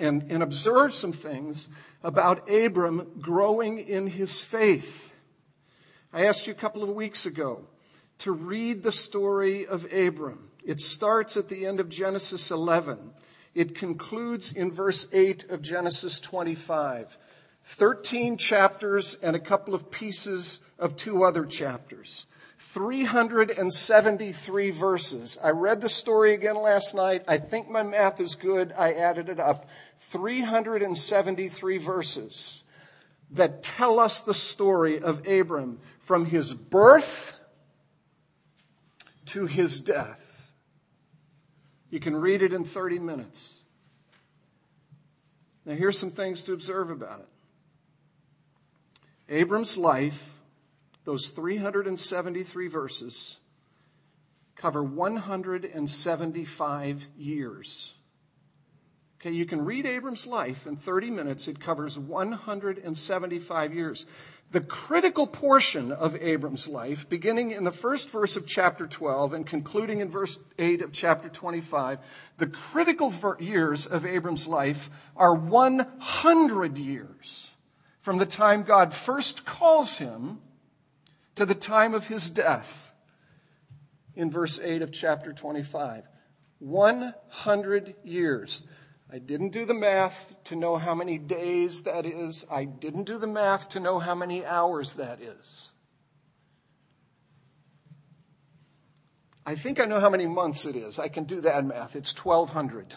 and, 0.00 0.24
and 0.28 0.42
observe 0.42 0.92
some 0.92 1.12
things 1.12 1.68
about 2.02 2.50
Abram 2.50 3.12
growing 3.20 3.78
in 3.78 4.08
his 4.08 4.40
faith. 4.40 5.14
I 6.12 6.26
asked 6.26 6.48
you 6.48 6.52
a 6.52 6.56
couple 6.56 6.82
of 6.82 6.88
weeks 6.88 7.26
ago 7.26 7.64
to 8.18 8.32
read 8.32 8.82
the 8.82 8.90
story 8.90 9.68
of 9.68 9.84
Abram. 9.92 10.50
It 10.64 10.80
starts 10.80 11.36
at 11.36 11.48
the 11.48 11.64
end 11.64 11.78
of 11.78 11.88
Genesis 11.90 12.50
11. 12.50 13.12
It 13.54 13.76
concludes 13.76 14.52
in 14.52 14.72
verse 14.72 15.06
8 15.12 15.48
of 15.50 15.62
Genesis 15.62 16.18
25. 16.18 17.18
13 17.70 18.36
chapters 18.36 19.16
and 19.22 19.34
a 19.36 19.40
couple 19.40 19.76
of 19.76 19.92
pieces 19.92 20.58
of 20.78 20.96
two 20.96 21.22
other 21.22 21.44
chapters. 21.44 22.26
373 22.58 24.70
verses. 24.70 25.38
I 25.42 25.50
read 25.50 25.80
the 25.80 25.88
story 25.88 26.34
again 26.34 26.56
last 26.56 26.96
night. 26.96 27.22
I 27.28 27.38
think 27.38 27.70
my 27.70 27.84
math 27.84 28.20
is 28.20 28.34
good. 28.34 28.74
I 28.76 28.94
added 28.94 29.28
it 29.28 29.38
up. 29.38 29.68
373 29.98 31.78
verses 31.78 32.64
that 33.30 33.62
tell 33.62 34.00
us 34.00 34.20
the 34.20 34.34
story 34.34 35.00
of 35.00 35.28
Abram 35.28 35.78
from 36.00 36.26
his 36.26 36.54
birth 36.54 37.38
to 39.26 39.46
his 39.46 39.78
death. 39.78 40.50
You 41.88 42.00
can 42.00 42.16
read 42.16 42.42
it 42.42 42.52
in 42.52 42.64
30 42.64 42.98
minutes. 42.98 43.62
Now, 45.64 45.74
here's 45.74 45.98
some 45.98 46.10
things 46.10 46.42
to 46.42 46.52
observe 46.52 46.90
about 46.90 47.20
it. 47.20 47.28
Abram's 49.30 49.78
life 49.78 50.40
those 51.04 51.28
373 51.30 52.68
verses 52.68 53.38
cover 54.54 54.82
175 54.82 57.06
years. 57.16 57.94
Okay, 59.20 59.32
you 59.32 59.46
can 59.46 59.64
read 59.64 59.86
Abram's 59.86 60.26
life 60.26 60.66
in 60.66 60.76
30 60.76 61.10
minutes. 61.10 61.48
It 61.48 61.58
covers 61.60 61.98
175 61.98 63.74
years. 63.74 64.04
The 64.50 64.60
critical 64.60 65.26
portion 65.26 65.90
of 65.92 66.16
Abram's 66.16 66.68
life, 66.68 67.08
beginning 67.08 67.52
in 67.52 67.64
the 67.64 67.72
first 67.72 68.10
verse 68.10 68.36
of 68.36 68.46
chapter 68.46 68.86
12 68.86 69.32
and 69.32 69.46
concluding 69.46 70.00
in 70.00 70.10
verse 70.10 70.38
8 70.58 70.82
of 70.82 70.92
chapter 70.92 71.28
25, 71.28 71.98
the 72.38 72.46
critical 72.46 73.12
years 73.38 73.86
of 73.86 74.06
Abram's 74.06 74.46
life 74.46 74.90
are 75.16 75.34
100 75.34 76.78
years 76.78 77.49
from 78.00 78.18
the 78.18 78.26
time 78.26 78.62
God 78.62 78.94
first 78.94 79.44
calls 79.44 79.96
him 79.96 80.40
to 81.34 81.46
the 81.46 81.54
time 81.54 81.94
of 81.94 82.06
his 82.06 82.30
death 82.30 82.92
in 84.14 84.30
verse 84.30 84.58
8 84.58 84.82
of 84.82 84.92
chapter 84.92 85.32
25. 85.32 86.04
100 86.58 87.94
years. 88.04 88.62
I 89.12 89.18
didn't 89.18 89.50
do 89.50 89.64
the 89.64 89.74
math 89.74 90.42
to 90.44 90.56
know 90.56 90.76
how 90.76 90.94
many 90.94 91.18
days 91.18 91.82
that 91.82 92.06
is. 92.06 92.46
I 92.50 92.64
didn't 92.64 93.04
do 93.04 93.18
the 93.18 93.26
math 93.26 93.70
to 93.70 93.80
know 93.80 93.98
how 93.98 94.14
many 94.14 94.44
hours 94.44 94.94
that 94.94 95.20
is. 95.20 95.72
I 99.44 99.56
think 99.56 99.80
I 99.80 99.86
know 99.86 100.00
how 100.00 100.10
many 100.10 100.26
months 100.26 100.64
it 100.64 100.76
is. 100.76 100.98
I 100.98 101.08
can 101.08 101.24
do 101.24 101.40
that 101.40 101.64
math. 101.64 101.96
It's 101.96 102.14
1200. 102.14 102.94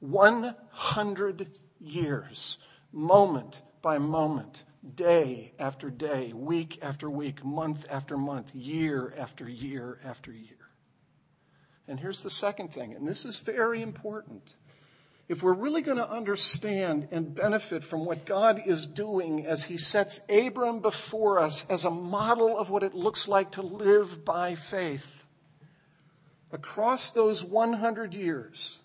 100 0.00 1.58
years, 1.80 2.56
moment 2.92 3.62
by 3.82 3.98
moment, 3.98 4.64
day 4.94 5.52
after 5.58 5.90
day, 5.90 6.32
week 6.34 6.78
after 6.82 7.08
week, 7.08 7.44
month 7.44 7.86
after 7.90 8.16
month, 8.16 8.54
year 8.54 9.12
after 9.16 9.48
year 9.48 9.98
after 10.04 10.32
year. 10.32 10.56
And 11.86 11.98
here's 11.98 12.22
the 12.22 12.30
second 12.30 12.72
thing, 12.72 12.94
and 12.94 13.08
this 13.08 13.24
is 13.24 13.38
very 13.38 13.80
important. 13.80 14.54
If 15.28 15.42
we're 15.42 15.54
really 15.54 15.82
going 15.82 15.96
to 15.98 16.08
understand 16.08 17.08
and 17.10 17.34
benefit 17.34 17.82
from 17.82 18.04
what 18.04 18.24
God 18.24 18.62
is 18.66 18.86
doing 18.86 19.46
as 19.46 19.64
He 19.64 19.76
sets 19.76 20.20
Abram 20.28 20.80
before 20.80 21.38
us 21.38 21.66
as 21.68 21.84
a 21.84 21.90
model 21.90 22.58
of 22.58 22.70
what 22.70 22.82
it 22.82 22.94
looks 22.94 23.28
like 23.28 23.52
to 23.52 23.62
live 23.62 24.24
by 24.24 24.54
faith, 24.54 25.26
across 26.52 27.10
those 27.10 27.44
100 27.44 28.14
years, 28.14 28.78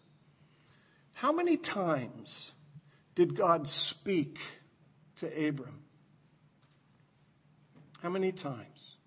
how 1.13 1.31
many 1.31 1.57
times 1.57 2.52
did 3.15 3.35
God 3.35 3.67
speak 3.67 4.39
to 5.17 5.27
Abram? 5.47 5.81
How 8.01 8.09
many 8.09 8.31
times? 8.31 8.97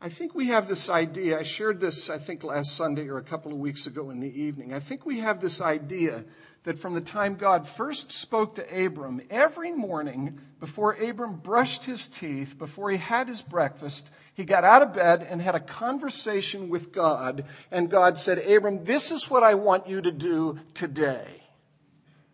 I 0.00 0.10
think 0.10 0.34
we 0.34 0.48
have 0.48 0.68
this 0.68 0.90
idea. 0.90 1.38
I 1.38 1.44
shared 1.44 1.80
this, 1.80 2.10
I 2.10 2.18
think, 2.18 2.44
last 2.44 2.76
Sunday 2.76 3.08
or 3.08 3.16
a 3.16 3.22
couple 3.22 3.52
of 3.52 3.58
weeks 3.58 3.86
ago 3.86 4.10
in 4.10 4.20
the 4.20 4.42
evening. 4.42 4.74
I 4.74 4.80
think 4.80 5.06
we 5.06 5.20
have 5.20 5.40
this 5.40 5.62
idea 5.62 6.24
that 6.64 6.78
from 6.78 6.94
the 6.94 7.00
time 7.00 7.34
God 7.34 7.68
first 7.68 8.10
spoke 8.10 8.54
to 8.54 8.84
Abram, 8.84 9.20
every 9.30 9.70
morning 9.70 10.40
before 10.60 10.94
Abram 10.94 11.36
brushed 11.36 11.84
his 11.84 12.08
teeth, 12.08 12.58
before 12.58 12.90
he 12.90 12.96
had 12.96 13.28
his 13.28 13.42
breakfast, 13.42 14.10
he 14.32 14.44
got 14.44 14.64
out 14.64 14.82
of 14.82 14.94
bed 14.94 15.26
and 15.28 15.40
had 15.40 15.54
a 15.54 15.60
conversation 15.60 16.70
with 16.70 16.90
God. 16.90 17.44
And 17.70 17.90
God 17.90 18.16
said, 18.16 18.38
Abram, 18.38 18.84
this 18.84 19.12
is 19.12 19.30
what 19.30 19.42
I 19.42 19.54
want 19.54 19.88
you 19.88 20.00
to 20.00 20.10
do 20.10 20.58
today. 20.72 21.42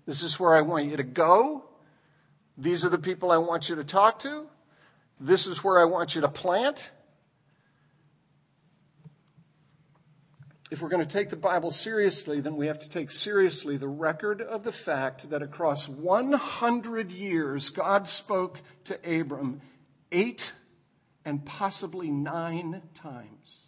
This 0.06 0.22
is 0.22 0.38
where 0.38 0.54
I 0.54 0.62
want 0.62 0.86
you 0.86 0.96
to 0.96 1.02
go. 1.02 1.64
These 2.56 2.84
are 2.84 2.88
the 2.88 2.98
people 2.98 3.32
I 3.32 3.38
want 3.38 3.68
you 3.68 3.76
to 3.76 3.84
talk 3.84 4.20
to. 4.20 4.46
This 5.18 5.46
is 5.46 5.62
where 5.64 5.78
I 5.78 5.84
want 5.84 6.14
you 6.14 6.20
to 6.20 6.28
plant. 6.28 6.92
If 10.70 10.80
we're 10.80 10.88
going 10.88 11.04
to 11.04 11.12
take 11.12 11.30
the 11.30 11.36
Bible 11.36 11.72
seriously, 11.72 12.40
then 12.40 12.56
we 12.56 12.68
have 12.68 12.78
to 12.78 12.88
take 12.88 13.10
seriously 13.10 13.76
the 13.76 13.88
record 13.88 14.40
of 14.40 14.62
the 14.62 14.72
fact 14.72 15.30
that 15.30 15.42
across 15.42 15.88
100 15.88 17.10
years, 17.10 17.70
God 17.70 18.06
spoke 18.06 18.60
to 18.84 19.20
Abram 19.20 19.60
eight 20.12 20.52
and 21.24 21.44
possibly 21.44 22.10
nine 22.10 22.82
times. 22.94 23.58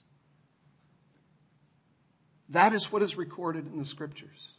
That 2.50 2.72
is 2.72 2.92
what 2.92 3.02
is 3.02 3.16
recorded 3.16 3.66
in 3.66 3.78
the 3.78 3.84
scriptures. 3.84 4.50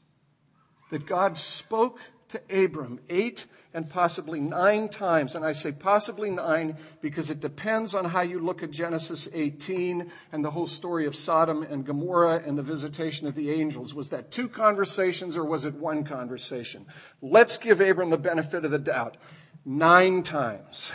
That 0.91 1.05
God 1.05 1.37
spoke 1.37 1.99
to 2.29 2.41
Abram 2.49 2.99
eight 3.09 3.45
and 3.73 3.89
possibly 3.89 4.39
nine 4.39 4.87
times. 4.87 5.35
And 5.35 5.43
I 5.43 5.53
say 5.53 5.71
possibly 5.71 6.29
nine 6.29 6.77
because 7.01 7.29
it 7.29 7.39
depends 7.39 7.95
on 7.95 8.05
how 8.05 8.21
you 8.21 8.39
look 8.39 8.61
at 8.61 8.71
Genesis 8.71 9.27
18 9.33 10.11
and 10.31 10.45
the 10.45 10.51
whole 10.51 10.67
story 10.67 11.05
of 11.05 11.15
Sodom 11.15 11.63
and 11.63 11.85
Gomorrah 11.85 12.43
and 12.45 12.57
the 12.57 12.63
visitation 12.63 13.27
of 13.27 13.35
the 13.35 13.51
angels. 13.51 13.93
Was 13.93 14.09
that 14.09 14.31
two 14.31 14.47
conversations 14.47 15.35
or 15.35 15.43
was 15.43 15.65
it 15.65 15.73
one 15.73 16.03
conversation? 16.03 16.85
Let's 17.21 17.57
give 17.57 17.81
Abram 17.81 18.09
the 18.09 18.17
benefit 18.17 18.65
of 18.65 18.71
the 18.71 18.79
doubt. 18.79 19.17
Nine 19.65 20.23
times 20.23 20.91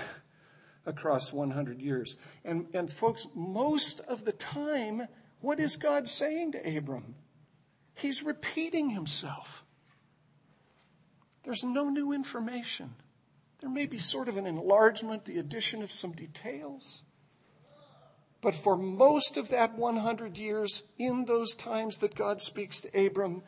across 0.87 1.33
100 1.33 1.81
years. 1.81 2.17
And, 2.45 2.67
and 2.73 2.91
folks, 2.93 3.27
most 3.35 4.01
of 4.01 4.25
the 4.25 4.33
time, 4.33 5.09
what 5.41 5.61
is 5.61 5.77
God 5.77 6.09
saying 6.09 6.53
to 6.53 6.77
Abram? 6.77 7.15
He's 7.95 8.23
repeating 8.23 8.91
himself. 8.91 9.65
There's 11.45 11.65
no 11.65 11.89
new 11.89 12.13
information. 12.13 12.95
There 13.61 13.71
may 13.71 13.87
be 13.87 13.99
sort 13.99 14.29
of 14.29 14.37
an 14.37 14.47
enlargement, 14.47 15.25
the 15.25 15.39
addition 15.39 15.83
of 15.83 15.91
some 15.91 16.13
details. 16.13 17.03
But 18.41 18.55
for 18.55 18.77
most 18.77 19.37
of 19.37 19.49
that 19.49 19.75
100 19.75 20.39
years, 20.39 20.83
in 20.97 21.25
those 21.25 21.55
times 21.55 21.99
that 21.99 22.15
God 22.15 22.41
speaks 22.41 22.81
to 22.81 23.07
Abram, 23.07 23.43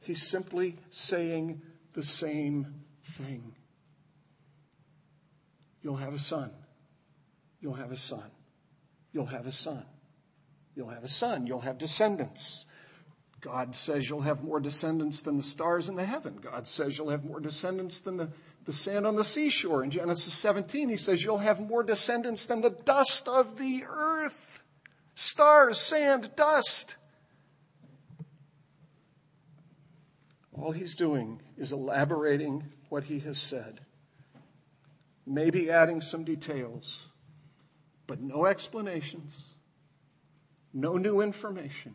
he's 0.00 0.26
simply 0.26 0.76
saying 0.90 1.62
the 1.94 2.02
same 2.02 2.82
thing. 3.02 3.54
You'll 5.82 5.96
have 5.96 6.14
a 6.14 6.18
son. 6.18 6.50
You'll 7.60 7.74
have 7.74 7.92
a 7.92 7.96
son. 7.96 8.30
You'll 9.12 9.26
have 9.26 9.46
a 9.46 9.52
son. 9.52 9.84
You'll 10.74 10.88
have 10.88 11.04
a 11.04 11.08
son. 11.08 11.46
You'll 11.46 11.60
have 11.60 11.78
descendants. 11.78 12.66
God 13.44 13.76
says 13.76 14.08
you'll 14.08 14.22
have 14.22 14.42
more 14.42 14.58
descendants 14.58 15.20
than 15.20 15.36
the 15.36 15.42
stars 15.42 15.90
in 15.90 15.96
the 15.96 16.06
heaven. 16.06 16.38
God 16.40 16.66
says 16.66 16.96
you'll 16.96 17.10
have 17.10 17.26
more 17.26 17.40
descendants 17.40 18.00
than 18.00 18.16
the, 18.16 18.30
the 18.64 18.72
sand 18.72 19.06
on 19.06 19.16
the 19.16 19.22
seashore. 19.22 19.84
In 19.84 19.90
Genesis 19.90 20.32
17, 20.32 20.88
he 20.88 20.96
says 20.96 21.22
you'll 21.22 21.36
have 21.36 21.60
more 21.60 21.82
descendants 21.82 22.46
than 22.46 22.62
the 22.62 22.70
dust 22.70 23.28
of 23.28 23.58
the 23.58 23.84
earth. 23.86 24.62
Stars, 25.14 25.78
sand, 25.78 26.30
dust. 26.36 26.96
All 30.54 30.72
he's 30.72 30.94
doing 30.94 31.42
is 31.58 31.70
elaborating 31.70 32.64
what 32.88 33.04
he 33.04 33.18
has 33.20 33.36
said, 33.36 33.80
maybe 35.26 35.70
adding 35.70 36.00
some 36.00 36.24
details, 36.24 37.08
but 38.06 38.22
no 38.22 38.46
explanations, 38.46 39.44
no 40.72 40.96
new 40.96 41.20
information 41.20 41.94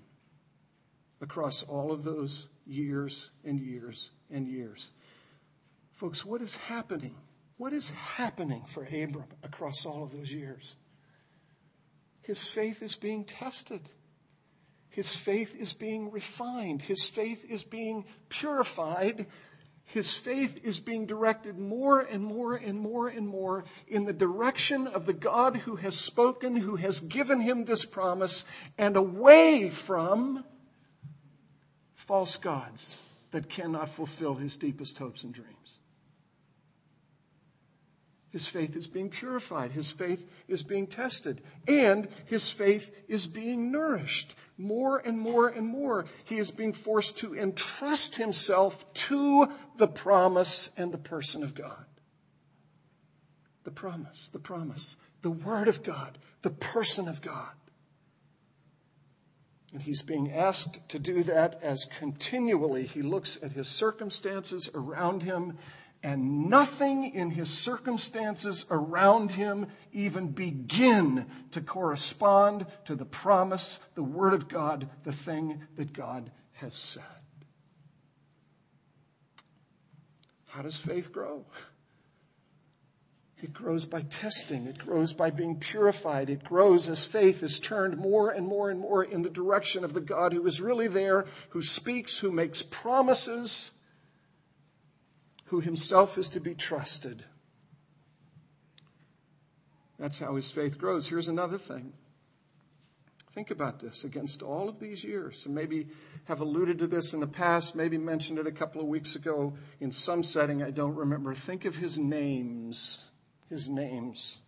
across 1.21 1.63
all 1.63 1.91
of 1.91 2.03
those 2.03 2.47
years 2.65 3.29
and 3.43 3.59
years 3.59 4.11
and 4.31 4.47
years. 4.47 4.87
Folks, 5.91 6.25
what 6.25 6.41
is 6.41 6.55
happening? 6.55 7.15
What 7.57 7.73
is 7.73 7.89
happening 7.89 8.63
for 8.65 8.83
Abram 8.83 9.25
across 9.43 9.85
all 9.85 10.03
of 10.03 10.11
those 10.11 10.31
years? 10.31 10.75
His 12.21 12.45
faith 12.45 12.81
is 12.81 12.95
being 12.95 13.25
tested. 13.25 13.81
His 14.89 15.13
faith 15.13 15.55
is 15.59 15.73
being 15.73 16.11
refined. 16.11 16.81
His 16.81 17.05
faith 17.05 17.45
is 17.49 17.63
being 17.63 18.05
purified. 18.29 19.27
His 19.83 20.15
faith 20.15 20.63
is 20.63 20.79
being 20.79 21.05
directed 21.05 21.57
more 21.57 21.99
and 21.99 22.23
more 22.23 22.55
and 22.55 22.79
more 22.79 23.07
and 23.07 23.27
more 23.27 23.65
in 23.87 24.05
the 24.05 24.13
direction 24.13 24.87
of 24.87 25.05
the 25.05 25.13
God 25.13 25.57
who 25.57 25.77
has 25.77 25.97
spoken, 25.97 26.55
who 26.55 26.75
has 26.75 26.99
given 26.99 27.41
him 27.41 27.65
this 27.65 27.85
promise, 27.85 28.45
and 28.77 28.95
away 28.95 29.69
from 29.69 30.45
false 32.09 32.37
gods 32.37 32.99
that 33.29 33.49
cannot 33.49 33.87
fulfill 33.87 34.33
his 34.33 34.57
deepest 34.57 34.97
hopes 34.97 35.23
and 35.23 35.31
dreams. 35.31 35.77
His 38.31 38.47
faith 38.47 38.75
is 38.75 38.87
being 38.87 39.11
purified. 39.11 39.73
His 39.73 39.91
faith 39.91 40.27
is 40.47 40.63
being 40.63 40.87
tested. 40.87 41.39
And 41.67 42.07
his 42.25 42.49
faith 42.49 42.91
is 43.07 43.27
being 43.27 43.71
nourished 43.71 44.33
more 44.57 44.97
and 44.97 45.19
more 45.19 45.49
and 45.49 45.67
more. 45.67 46.07
He 46.25 46.39
is 46.39 46.49
being 46.49 46.73
forced 46.73 47.19
to 47.19 47.35
entrust 47.35 48.15
himself 48.15 48.91
to 49.05 49.47
the 49.77 49.87
promise 49.87 50.71
and 50.77 50.91
the 50.91 50.97
person 50.97 51.43
of 51.43 51.53
God. 51.53 51.85
The 53.65 53.71
promise, 53.71 54.29
the 54.29 54.39
promise, 54.39 54.97
the 55.21 55.29
Word 55.29 55.67
of 55.67 55.83
God, 55.83 56.17
the 56.41 56.49
person 56.49 57.07
of 57.07 57.21
God. 57.21 57.51
And 59.71 59.83
he's 59.83 60.01
being 60.01 60.31
asked 60.31 60.89
to 60.89 60.99
do 60.99 61.23
that 61.23 61.61
as 61.61 61.85
continually 61.85 62.85
he 62.85 63.01
looks 63.01 63.37
at 63.43 63.51
his 63.51 63.67
circumstances 63.67 64.69
around 64.73 65.23
him, 65.23 65.57
and 66.01 66.49
nothing 66.49 67.03
in 67.03 67.31
his 67.31 67.55
circumstances 67.55 68.65
around 68.71 69.31
him 69.31 69.67
even 69.91 70.29
begin 70.29 71.27
to 71.51 71.61
correspond 71.61 72.65
to 72.85 72.95
the 72.95 73.05
promise, 73.05 73.79
the 73.95 74.03
Word 74.03 74.33
of 74.33 74.47
God, 74.47 74.89
the 75.03 75.11
thing 75.11 75.61
that 75.75 75.93
God 75.93 76.31
has 76.53 76.73
said. 76.73 77.03
How 80.47 80.63
does 80.63 80.79
faith 80.79 81.11
grow? 81.11 81.45
It 83.41 83.53
grows 83.53 83.85
by 83.85 84.01
testing. 84.01 84.67
It 84.67 84.77
grows 84.77 85.13
by 85.13 85.29
being 85.29 85.59
purified. 85.59 86.29
It 86.29 86.43
grows 86.43 86.89
as 86.89 87.05
faith 87.05 87.41
is 87.41 87.59
turned 87.59 87.97
more 87.97 88.29
and 88.31 88.45
more 88.45 88.69
and 88.69 88.79
more 88.79 89.03
in 89.03 89.21
the 89.21 89.29
direction 89.29 89.85
of 89.85 89.93
the 89.93 90.01
God 90.01 90.33
who 90.33 90.45
is 90.45 90.59
really 90.59 90.87
there, 90.87 91.25
who 91.49 91.61
speaks, 91.61 92.19
who 92.19 92.31
makes 92.31 92.61
promises, 92.61 93.71
who 95.45 95.61
himself 95.61 96.17
is 96.17 96.29
to 96.29 96.41
be 96.41 96.53
trusted. 96.53 97.23
That's 99.97 100.19
how 100.19 100.35
his 100.35 100.51
faith 100.51 100.77
grows. 100.77 101.07
Here's 101.07 101.29
another 101.29 101.57
thing. 101.57 101.93
Think 103.31 103.51
about 103.51 103.79
this 103.79 104.03
against 104.03 104.41
all 104.41 104.67
of 104.67 104.79
these 104.79 105.03
years, 105.03 105.45
and 105.45 105.55
maybe 105.55 105.87
have 106.25 106.41
alluded 106.41 106.79
to 106.79 106.87
this 106.87 107.13
in 107.13 107.19
the 107.19 107.27
past, 107.27 107.75
maybe 107.75 107.97
mentioned 107.97 108.39
it 108.39 108.47
a 108.47 108.51
couple 108.51 108.81
of 108.81 108.87
weeks 108.87 109.15
ago 109.15 109.53
in 109.79 109.91
some 109.91 110.23
setting, 110.23 110.61
I 110.61 110.71
don't 110.71 110.95
remember. 110.95 111.33
Think 111.33 111.63
of 111.65 111.77
his 111.77 111.97
names 111.97 112.99
his 113.49 113.69
names. 113.69 114.39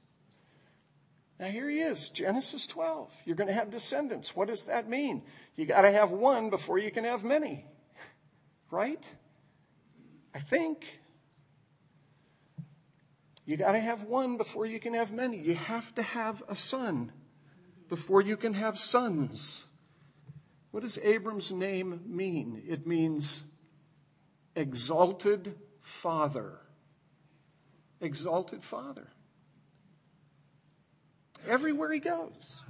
Now 1.39 1.47
here 1.47 1.67
he 1.69 1.79
is, 1.79 2.09
Genesis 2.09 2.67
12. 2.67 3.11
You're 3.25 3.35
going 3.35 3.47
to 3.47 3.53
have 3.53 3.71
descendants. 3.71 4.35
What 4.35 4.47
does 4.47 4.63
that 4.63 4.87
mean? 4.87 5.23
You 5.55 5.65
got 5.65 5.81
to 5.81 5.91
have 5.91 6.11
one 6.11 6.51
before 6.51 6.77
you 6.77 6.91
can 6.91 7.03
have 7.03 7.23
many. 7.23 7.65
Right? 8.69 9.13
I 10.33 10.39
think. 10.39 11.01
You 13.45 13.57
got 13.57 13.73
to 13.73 13.79
have 13.79 14.03
one 14.03 14.37
before 14.37 14.65
you 14.65 14.79
can 14.79 14.93
have 14.93 15.11
many. 15.11 15.37
You 15.37 15.55
have 15.55 15.93
to 15.95 16.01
have 16.01 16.41
a 16.47 16.55
son 16.55 17.11
before 17.89 18.21
you 18.21 18.37
can 18.37 18.53
have 18.53 18.79
sons. 18.79 19.65
What 20.71 20.83
does 20.83 20.97
Abram's 20.99 21.51
name 21.51 21.99
mean? 22.07 22.63
It 22.65 22.87
means 22.87 23.43
exalted 24.55 25.55
father. 25.81 26.60
Exalted 28.01 28.63
father. 28.63 29.07
Everywhere 31.47 31.91
he 31.91 31.99
goes. 31.99 32.61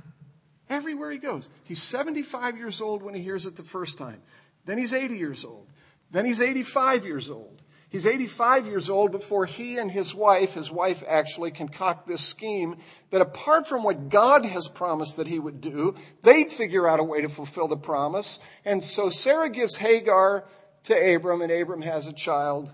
Everywhere 0.69 1.11
he 1.11 1.17
goes. 1.17 1.49
He's 1.63 1.81
75 1.81 2.57
years 2.57 2.81
old 2.81 3.01
when 3.01 3.13
he 3.13 3.21
hears 3.21 3.45
it 3.45 3.55
the 3.55 3.63
first 3.63 3.97
time. 3.97 4.21
Then 4.65 4.77
he's 4.77 4.93
80 4.93 5.17
years 5.17 5.43
old. 5.43 5.67
Then 6.11 6.25
he's 6.25 6.41
85 6.41 7.05
years 7.05 7.29
old. 7.29 7.61
He's 7.89 8.05
85 8.05 8.67
years 8.67 8.89
old 8.89 9.11
before 9.11 9.45
he 9.45 9.77
and 9.77 9.91
his 9.91 10.15
wife, 10.15 10.53
his 10.53 10.71
wife 10.71 11.03
actually 11.05 11.51
concoct 11.51 12.07
this 12.07 12.21
scheme 12.21 12.77
that 13.09 13.19
apart 13.19 13.67
from 13.67 13.83
what 13.83 14.07
God 14.07 14.45
has 14.45 14.69
promised 14.69 15.17
that 15.17 15.27
he 15.27 15.39
would 15.39 15.59
do, 15.59 15.95
they'd 16.23 16.53
figure 16.53 16.87
out 16.87 17.01
a 17.01 17.03
way 17.03 17.19
to 17.19 17.27
fulfill 17.27 17.67
the 17.67 17.75
promise. 17.75 18.39
And 18.63 18.81
so 18.81 19.09
Sarah 19.09 19.49
gives 19.49 19.75
Hagar 19.75 20.45
to 20.83 21.15
Abram 21.15 21.41
and 21.41 21.51
Abram 21.51 21.81
has 21.81 22.07
a 22.07 22.13
child 22.13 22.71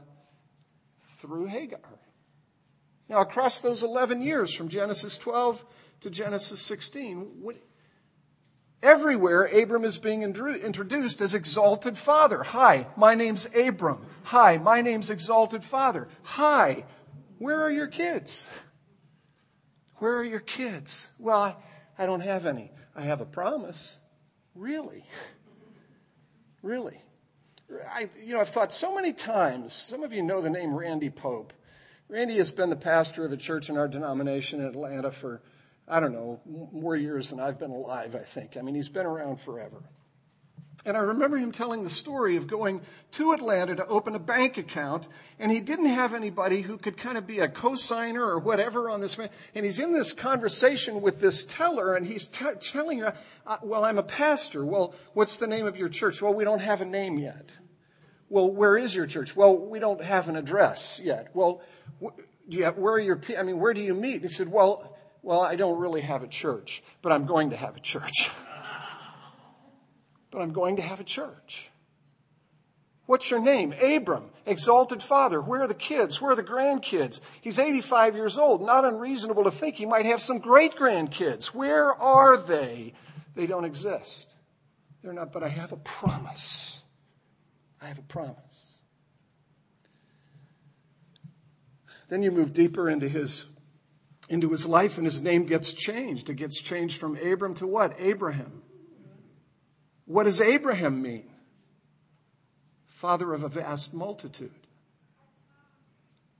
through 1.17 1.47
Hagar. 1.47 1.79
Now 3.09 3.21
across 3.21 3.61
those 3.61 3.83
11 3.83 4.21
years 4.21 4.53
from 4.53 4.69
Genesis 4.69 5.17
12 5.17 5.63
to 6.01 6.09
Genesis 6.09 6.61
16, 6.61 7.43
Everywhere, 8.83 9.45
Abram 9.45 9.83
is 9.83 9.97
being 9.97 10.21
introduced 10.21 11.19
as 11.19 11.33
exalted 11.33 11.97
father. 11.97 12.43
Hi, 12.43 12.85
my 12.95 13.15
name's 13.15 13.47
Abram. 13.55 14.05
Hi, 14.25 14.57
my 14.57 14.81
name's 14.81 15.09
exalted 15.09 15.63
father. 15.63 16.07
Hi, 16.21 16.85
where 17.39 17.59
are 17.61 17.71
your 17.71 17.87
kids? 17.87 18.47
Where 19.95 20.17
are 20.17 20.23
your 20.23 20.39
kids? 20.39 21.09
Well, 21.17 21.41
I, 21.41 21.55
I 21.97 22.05
don't 22.05 22.21
have 22.21 22.45
any. 22.45 22.71
I 22.95 23.01
have 23.01 23.19
a 23.19 23.25
promise. 23.25 23.97
Really? 24.53 25.03
Really? 26.61 27.01
I, 27.89 28.09
you 28.23 28.35
know, 28.35 28.41
I've 28.41 28.49
thought 28.49 28.71
so 28.71 28.93
many 28.93 29.11
times, 29.11 29.73
some 29.73 30.03
of 30.03 30.13
you 30.13 30.21
know 30.21 30.39
the 30.39 30.49
name 30.51 30.75
Randy 30.75 31.09
Pope. 31.09 31.51
Randy 32.09 32.37
has 32.37 32.51
been 32.51 32.69
the 32.69 32.75
pastor 32.75 33.25
of 33.25 33.31
a 33.31 33.37
church 33.37 33.69
in 33.69 33.77
our 33.77 33.87
denomination 33.87 34.61
in 34.61 34.67
Atlanta 34.67 35.11
for 35.11 35.41
I 35.87 36.01
don't 36.01 36.11
know, 36.11 36.41
more 36.45 36.95
years 36.95 37.29
than 37.29 37.39
I've 37.39 37.57
been 37.57 37.71
alive, 37.71 38.13
I 38.15 38.19
think. 38.19 38.57
I 38.57 38.61
mean, 38.61 38.75
he's 38.75 38.89
been 38.89 39.05
around 39.05 39.39
forever. 39.39 39.81
And 40.85 40.95
I 40.95 40.99
remember 40.99 41.37
him 41.37 41.51
telling 41.51 41.83
the 41.83 41.89
story 41.89 42.35
of 42.35 42.47
going 42.47 42.81
to 43.11 43.31
Atlanta 43.31 43.75
to 43.75 43.87
open 43.87 44.13
a 44.15 44.19
bank 44.19 44.57
account, 44.57 45.07
and 45.39 45.51
he 45.51 45.59
didn't 45.59 45.87
have 45.87 46.13
anybody 46.13 46.61
who 46.61 46.77
could 46.77 46.97
kind 46.97 47.17
of 47.17 47.25
be 47.25 47.39
a 47.39 47.47
co-signer 47.47 48.23
or 48.23 48.39
whatever 48.39 48.89
on 48.89 49.01
this. 49.01 49.17
And 49.55 49.65
he's 49.65 49.79
in 49.79 49.93
this 49.93 50.13
conversation 50.13 51.01
with 51.01 51.19
this 51.19 51.45
teller, 51.45 51.95
and 51.95 52.05
he's 52.05 52.27
t- 52.27 52.45
telling 52.59 52.99
her, 52.99 53.15
uh, 53.45 53.57
"Well, 53.63 53.83
I'm 53.83 53.97
a 53.97 54.03
pastor. 54.03 54.65
Well, 54.65 54.93
what's 55.13 55.37
the 55.37 55.47
name 55.47 55.65
of 55.65 55.77
your 55.77 55.89
church? 55.89 56.21
Well, 56.21 56.33
we 56.33 56.43
don't 56.43 56.59
have 56.59 56.81
a 56.81 56.85
name 56.85 57.17
yet. 57.17 57.49
Well, 58.29 58.49
where 58.51 58.77
is 58.77 58.93
your 58.93 59.05
church? 59.05 59.35
Well, 59.35 59.57
we 59.57 59.79
don't 59.79 60.03
have 60.03 60.27
an 60.27 60.35
address 60.35 60.99
yet. 61.03 61.29
Well, 61.33 61.61
have, 62.59 62.77
where 62.77 62.93
are 62.93 62.99
your? 62.99 63.21
I 63.37 63.43
mean, 63.43 63.59
where 63.59 63.73
do 63.73 63.81
you 63.81 63.93
meet? 63.93 64.21
He 64.21 64.27
said, 64.27 64.51
"Well." 64.51 64.93
Well, 65.23 65.41
I 65.41 65.57
don't 65.57 65.77
really 65.77 65.99
have 66.01 66.23
a 66.23 66.27
church, 66.27 66.81
but 67.01 67.11
I'm 67.11 67.25
going 67.25 67.49
to 67.49 67.57
have 67.57 67.75
a 67.75 67.81
church. 67.81 68.31
but 70.31 70.41
I'm 70.41 70.53
going 70.53 70.77
to 70.77 70.81
have 70.81 71.01
a 71.01 71.03
church. 71.03 71.69
What's 73.07 73.31
your 73.31 73.41
name? 73.41 73.73
Abram, 73.81 74.29
exalted 74.45 75.01
father. 75.01 75.41
Where 75.41 75.63
are 75.63 75.67
the 75.67 75.73
kids? 75.73 76.21
Where 76.21 76.31
are 76.31 76.35
the 76.35 76.43
grandkids? 76.43 77.21
He's 77.41 77.57
85 77.57 78.15
years 78.15 78.37
old. 78.37 78.61
Not 78.61 78.85
unreasonable 78.85 79.45
to 79.45 79.51
think 79.51 79.75
he 79.75 79.85
might 79.85 80.05
have 80.05 80.21
some 80.21 80.39
great 80.39 80.75
grandkids. 80.75 81.47
Where 81.47 81.93
are 81.93 82.37
they? 82.37 82.93
They 83.35 83.47
don't 83.47 83.65
exist. 83.65 84.29
They're 85.01 85.13
not, 85.13 85.31
but 85.31 85.41
I 85.41 85.47
have 85.47 85.71
a 85.71 85.77
promise. 85.77 86.76
I 87.81 87.87
have 87.87 87.99
a 87.99 88.03
promise. 88.03 88.77
Then 92.09 92.23
you 92.23 92.31
move 92.31 92.53
deeper 92.53 92.89
into 92.89 93.07
his 93.07 93.45
into 94.29 94.51
his 94.51 94.65
life 94.65 94.97
and 94.97 95.05
his 95.05 95.21
name 95.21 95.45
gets 95.45 95.73
changed. 95.73 96.29
It 96.29 96.35
gets 96.35 96.59
changed 96.59 96.97
from 96.99 97.17
Abram 97.17 97.53
to 97.55 97.67
what? 97.67 97.95
Abraham. 97.97 98.61
What 100.05 100.23
does 100.23 100.41
Abraham 100.41 101.01
mean? 101.01 101.29
Father 102.87 103.33
of 103.33 103.43
a 103.43 103.49
vast 103.49 103.93
multitude. 103.93 104.51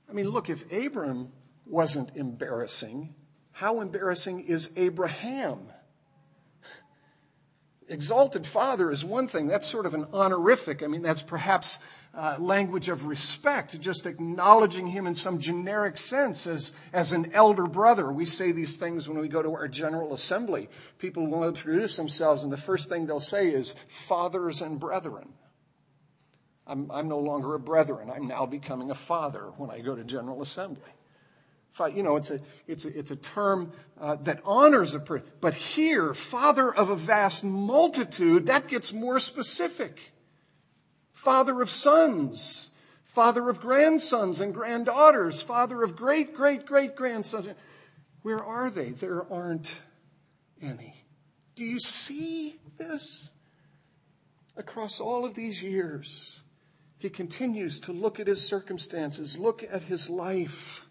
I 0.08 0.12
mean, 0.12 0.28
look, 0.28 0.50
if 0.50 0.70
Abram 0.72 1.32
wasn't 1.66 2.16
embarrassing, 2.16 3.14
how 3.52 3.80
embarrassing 3.80 4.40
is 4.40 4.70
Abraham? 4.76 5.68
Exalted 7.88 8.46
father 8.46 8.90
is 8.90 9.04
one 9.04 9.28
thing. 9.28 9.46
That's 9.46 9.66
sort 9.66 9.86
of 9.86 9.94
an 9.94 10.06
honorific. 10.12 10.82
I 10.82 10.86
mean, 10.86 11.02
that's 11.02 11.22
perhaps 11.22 11.78
uh, 12.14 12.36
language 12.38 12.88
of 12.88 13.06
respect, 13.06 13.80
just 13.80 14.04
acknowledging 14.04 14.86
him 14.86 15.06
in 15.06 15.14
some 15.14 15.38
generic 15.38 15.96
sense 15.96 16.46
as, 16.46 16.72
as 16.92 17.12
an 17.12 17.32
elder 17.32 17.66
brother. 17.66 18.10
We 18.10 18.24
say 18.24 18.52
these 18.52 18.76
things 18.76 19.08
when 19.08 19.18
we 19.18 19.28
go 19.28 19.42
to 19.42 19.52
our 19.52 19.68
General 19.68 20.12
Assembly. 20.12 20.68
People 20.98 21.26
will 21.26 21.46
introduce 21.46 21.96
themselves, 21.96 22.42
and 22.42 22.52
the 22.52 22.56
first 22.56 22.88
thing 22.88 23.06
they'll 23.06 23.20
say 23.20 23.48
is, 23.48 23.74
fathers 23.86 24.60
and 24.60 24.78
brethren. 24.78 25.32
I'm, 26.66 26.90
I'm 26.90 27.08
no 27.08 27.18
longer 27.18 27.54
a 27.54 27.60
brethren. 27.60 28.10
I'm 28.14 28.26
now 28.26 28.44
becoming 28.44 28.90
a 28.90 28.94
father 28.94 29.52
when 29.56 29.70
I 29.70 29.80
go 29.80 29.94
to 29.94 30.04
General 30.04 30.42
Assembly. 30.42 30.90
You 31.94 32.02
know, 32.02 32.16
it's 32.16 32.30
a, 32.30 32.40
it's 32.66 32.84
a, 32.84 32.98
it's 32.98 33.10
a 33.12 33.16
term 33.16 33.72
uh, 34.00 34.16
that 34.22 34.40
honors 34.44 34.94
a 34.94 34.98
person. 34.98 35.26
But 35.40 35.54
here, 35.54 36.12
father 36.12 36.74
of 36.74 36.90
a 36.90 36.96
vast 36.96 37.44
multitude, 37.44 38.46
that 38.46 38.66
gets 38.66 38.92
more 38.92 39.20
specific 39.20 40.12
father 41.12 41.60
of 41.60 41.68
sons, 41.68 42.70
father 43.04 43.48
of 43.48 43.60
grandsons 43.60 44.40
and 44.40 44.54
granddaughters, 44.54 45.42
father 45.42 45.82
of 45.82 45.96
great, 45.96 46.34
great, 46.34 46.64
great 46.64 46.96
grandsons. 46.96 47.48
Where 48.22 48.42
are 48.42 48.70
they? 48.70 48.90
There 48.90 49.30
aren't 49.32 49.80
any. 50.62 51.04
Do 51.54 51.64
you 51.64 51.80
see 51.80 52.60
this? 52.76 53.30
Across 54.56 55.00
all 55.00 55.24
of 55.24 55.34
these 55.34 55.62
years, 55.62 56.40
he 56.98 57.10
continues 57.10 57.78
to 57.80 57.92
look 57.92 58.18
at 58.18 58.26
his 58.26 58.44
circumstances, 58.44 59.38
look 59.38 59.62
at 59.62 59.82
his 59.82 60.10
life. 60.10 60.84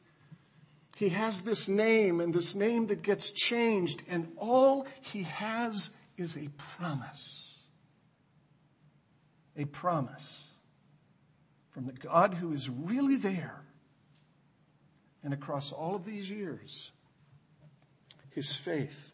He 0.98 1.10
has 1.10 1.44
this 1.44 1.70
name 1.70 2.20
and 2.20 2.34
this 2.34 2.56
name 2.56 2.88
that 2.88 3.04
gets 3.04 3.30
changed, 3.30 4.02
and 4.10 4.32
all 4.36 4.88
he 5.00 5.24
has 5.24 5.92
is 6.18 6.36
a 6.36 6.50
promise 6.58 7.48
a 9.58 9.66
promise 9.66 10.46
from 11.72 11.86
the 11.86 11.94
God 11.94 12.36
who 12.36 12.54
is 12.54 12.70
really 12.70 13.16
there. 13.16 13.64
And 15.24 15.34
across 15.34 15.72
all 15.72 15.96
of 15.96 16.06
these 16.06 16.30
years, 16.30 16.92
his 18.30 18.56
faith 18.56 19.12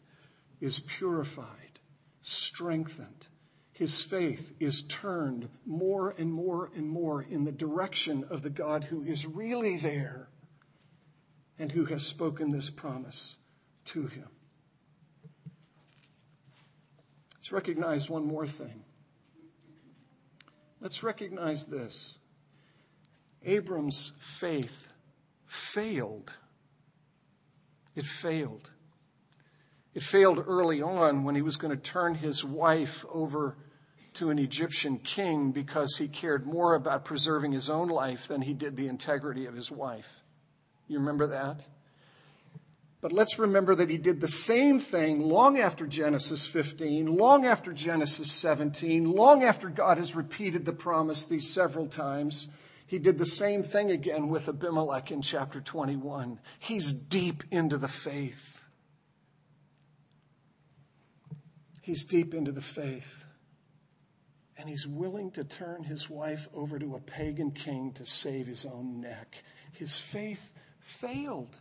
is 0.60 0.80
purified, 0.80 1.80
strengthened. 2.22 3.26
His 3.72 4.00
faith 4.02 4.52
is 4.60 4.82
turned 4.82 5.48
more 5.66 6.14
and 6.16 6.32
more 6.32 6.70
and 6.76 6.88
more 6.88 7.22
in 7.22 7.44
the 7.44 7.52
direction 7.52 8.24
of 8.30 8.42
the 8.42 8.50
God 8.50 8.84
who 8.84 9.02
is 9.02 9.26
really 9.26 9.76
there 9.76 10.28
and 11.58 11.72
who 11.72 11.84
has 11.86 12.04
spoken 12.04 12.50
this 12.50 12.70
promise 12.70 13.36
to 13.86 14.06
him. 14.06 14.28
Let's 17.36 17.52
recognize 17.52 18.08
one 18.08 18.26
more 18.26 18.46
thing. 18.46 18.84
Let's 20.80 21.02
recognize 21.02 21.66
this. 21.66 22.18
Abram's 23.44 24.12
faith 24.18 24.88
failed. 25.46 26.32
It 27.94 28.06
failed. 28.06 28.70
It 29.94 30.02
failed 30.02 30.42
early 30.46 30.82
on 30.82 31.24
when 31.24 31.34
he 31.34 31.42
was 31.42 31.56
going 31.56 31.70
to 31.70 31.80
turn 31.80 32.14
his 32.14 32.44
wife 32.44 33.04
over 33.12 33.56
to 34.14 34.30
an 34.30 34.38
Egyptian 34.38 34.98
king 34.98 35.52
because 35.52 35.96
he 35.98 36.08
cared 36.08 36.46
more 36.46 36.74
about 36.74 37.04
preserving 37.04 37.52
his 37.52 37.68
own 37.68 37.88
life 37.88 38.26
than 38.26 38.42
he 38.42 38.54
did 38.54 38.76
the 38.76 38.88
integrity 38.88 39.46
of 39.46 39.54
his 39.54 39.70
wife. 39.70 40.23
You 40.94 41.00
remember 41.00 41.26
that? 41.26 41.66
But 43.00 43.12
let's 43.12 43.36
remember 43.36 43.74
that 43.74 43.90
he 43.90 43.98
did 43.98 44.20
the 44.20 44.28
same 44.28 44.78
thing 44.78 45.28
long 45.28 45.58
after 45.58 45.88
Genesis 45.88 46.46
15, 46.46 47.16
long 47.16 47.44
after 47.44 47.72
Genesis 47.72 48.30
17, 48.30 49.10
long 49.10 49.42
after 49.42 49.68
God 49.68 49.98
has 49.98 50.14
repeated 50.14 50.64
the 50.64 50.72
promise 50.72 51.24
these 51.24 51.52
several 51.52 51.88
times. 51.88 52.46
He 52.86 53.00
did 53.00 53.18
the 53.18 53.26
same 53.26 53.64
thing 53.64 53.90
again 53.90 54.28
with 54.28 54.48
Abimelech 54.48 55.10
in 55.10 55.20
chapter 55.20 55.60
21. 55.60 56.38
He's 56.60 56.92
deep 56.92 57.42
into 57.50 57.76
the 57.76 57.88
faith. 57.88 58.62
He's 61.82 62.04
deep 62.04 62.34
into 62.34 62.52
the 62.52 62.62
faith. 62.62 63.24
And 64.56 64.68
he's 64.68 64.86
willing 64.86 65.32
to 65.32 65.42
turn 65.42 65.82
his 65.82 66.08
wife 66.08 66.48
over 66.54 66.78
to 66.78 66.94
a 66.94 67.00
pagan 67.00 67.50
king 67.50 67.90
to 67.94 68.06
save 68.06 68.46
his 68.46 68.64
own 68.64 69.00
neck. 69.00 69.42
His 69.72 69.98
faith 69.98 70.52
failed. 70.84 71.58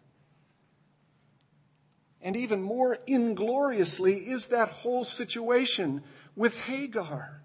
And 2.22 2.36
even 2.36 2.62
more 2.62 3.00
ingloriously 3.08 4.16
is 4.30 4.48
that 4.48 4.70
whole 4.70 5.04
situation 5.04 6.04
with 6.36 6.62
Hagar. 6.66 7.42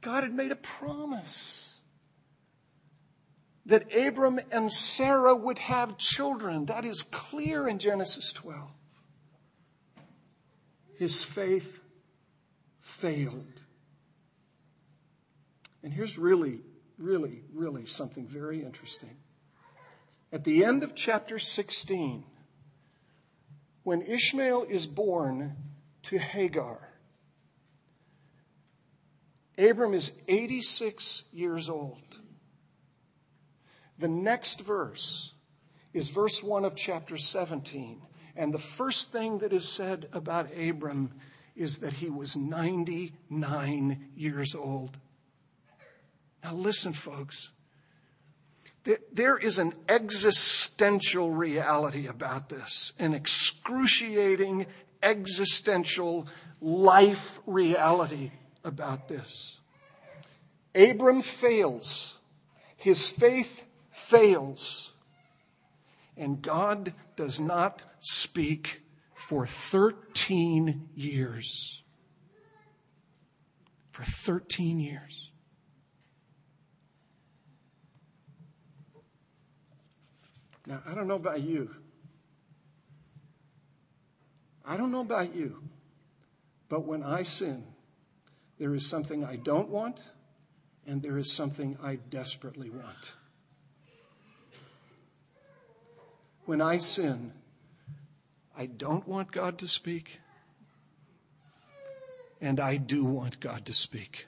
God 0.00 0.24
had 0.24 0.34
made 0.34 0.52
a 0.52 0.56
promise 0.56 1.78
that 3.66 3.94
Abram 3.94 4.40
and 4.50 4.70
Sarah 4.70 5.34
would 5.34 5.58
have 5.58 5.96
children. 5.96 6.66
That 6.66 6.84
is 6.84 7.02
clear 7.02 7.66
in 7.66 7.78
Genesis 7.78 8.32
12. 8.32 8.70
His 10.98 11.24
faith 11.24 11.80
failed. 12.80 13.62
And 15.82 15.92
here's 15.92 16.18
really, 16.18 16.60
really, 16.98 17.42
really 17.52 17.86
something 17.86 18.26
very 18.26 18.62
interesting. 18.62 19.16
At 20.34 20.42
the 20.42 20.64
end 20.64 20.82
of 20.82 20.96
chapter 20.96 21.38
16, 21.38 22.24
when 23.84 24.02
Ishmael 24.02 24.64
is 24.68 24.84
born 24.84 25.54
to 26.02 26.18
Hagar, 26.18 26.88
Abram 29.56 29.94
is 29.94 30.10
86 30.26 31.22
years 31.32 31.70
old. 31.70 32.18
The 33.96 34.08
next 34.08 34.60
verse 34.62 35.34
is 35.92 36.08
verse 36.08 36.42
1 36.42 36.64
of 36.64 36.74
chapter 36.74 37.16
17. 37.16 38.02
And 38.34 38.52
the 38.52 38.58
first 38.58 39.12
thing 39.12 39.38
that 39.38 39.52
is 39.52 39.68
said 39.68 40.08
about 40.12 40.48
Abram 40.58 41.12
is 41.54 41.78
that 41.78 41.92
he 41.92 42.10
was 42.10 42.34
99 42.34 44.08
years 44.16 44.56
old. 44.56 44.98
Now, 46.42 46.54
listen, 46.54 46.92
folks. 46.92 47.52
There 49.12 49.38
is 49.38 49.58
an 49.58 49.72
existential 49.88 51.30
reality 51.30 52.06
about 52.06 52.50
this, 52.50 52.92
an 52.98 53.14
excruciating 53.14 54.66
existential 55.02 56.26
life 56.60 57.40
reality 57.46 58.32
about 58.62 59.08
this. 59.08 59.58
Abram 60.74 61.22
fails. 61.22 62.18
His 62.76 63.08
faith 63.08 63.66
fails. 63.90 64.92
And 66.16 66.42
God 66.42 66.92
does 67.16 67.40
not 67.40 67.82
speak 68.00 68.82
for 69.14 69.46
13 69.46 70.88
years. 70.94 71.82
For 73.90 74.02
13 74.02 74.80
years. 74.80 75.30
Now, 80.66 80.82
I 80.86 80.94
don't 80.94 81.06
know 81.06 81.16
about 81.16 81.42
you. 81.42 81.74
I 84.64 84.76
don't 84.76 84.90
know 84.90 85.00
about 85.00 85.34
you. 85.34 85.62
But 86.68 86.86
when 86.86 87.02
I 87.02 87.22
sin, 87.22 87.64
there 88.58 88.74
is 88.74 88.86
something 88.86 89.24
I 89.24 89.36
don't 89.36 89.68
want, 89.68 90.00
and 90.86 91.02
there 91.02 91.18
is 91.18 91.32
something 91.32 91.76
I 91.82 91.96
desperately 91.96 92.70
want. 92.70 93.14
When 96.46 96.60
I 96.60 96.78
sin, 96.78 97.32
I 98.56 98.66
don't 98.66 99.06
want 99.06 99.32
God 99.32 99.58
to 99.58 99.68
speak, 99.68 100.20
and 102.40 102.60
I 102.60 102.76
do 102.76 103.04
want 103.04 103.40
God 103.40 103.66
to 103.66 103.72
speak. 103.72 104.26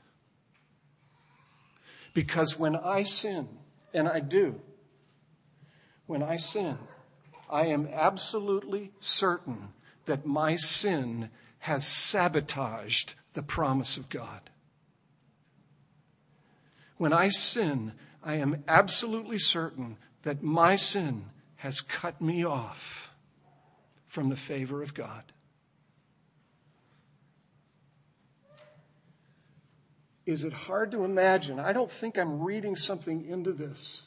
Because 2.13 2.59
when 2.59 2.77
I 2.77 3.03
sin, 3.03 3.49
and 3.93 4.09
I 4.09 4.21
do, 4.21 4.61
when 6.07 6.23
I 6.23 6.37
sin, 6.37 6.79
I 7.51 7.67
am 7.67 7.89
absolutely 7.93 8.93
certain 9.01 9.69
that 10.07 10.27
my 10.27 10.57
sin 10.57 11.31
has 11.61 11.87
sabotaged 11.87 13.15
the 13.35 13.43
promise 13.43 13.97
of 13.97 14.09
God. 14.09 14.51
When 16.97 17.13
I 17.13 17.29
sin, 17.29 17.93
I 18.23 18.35
am 18.35 18.65
absolutely 18.67 19.39
certain 19.39 19.97
that 20.23 20.43
my 20.43 20.77
sin 20.77 21.27
has 21.57 21.81
cut 21.81 22.21
me 22.21 22.45
off 22.45 23.11
from 24.07 24.29
the 24.29 24.37
favor 24.37 24.83
of 24.83 24.95
God. 24.95 25.33
Is 30.25 30.43
it 30.43 30.53
hard 30.53 30.91
to 30.91 31.05
imagine? 31.05 31.61
I 31.61 31.73
don't 31.73 31.91
think 31.91 32.19
I'm 32.19 32.43
reading 32.43 32.75
something 32.75 33.25
into 33.29 33.53
this. 33.53 34.07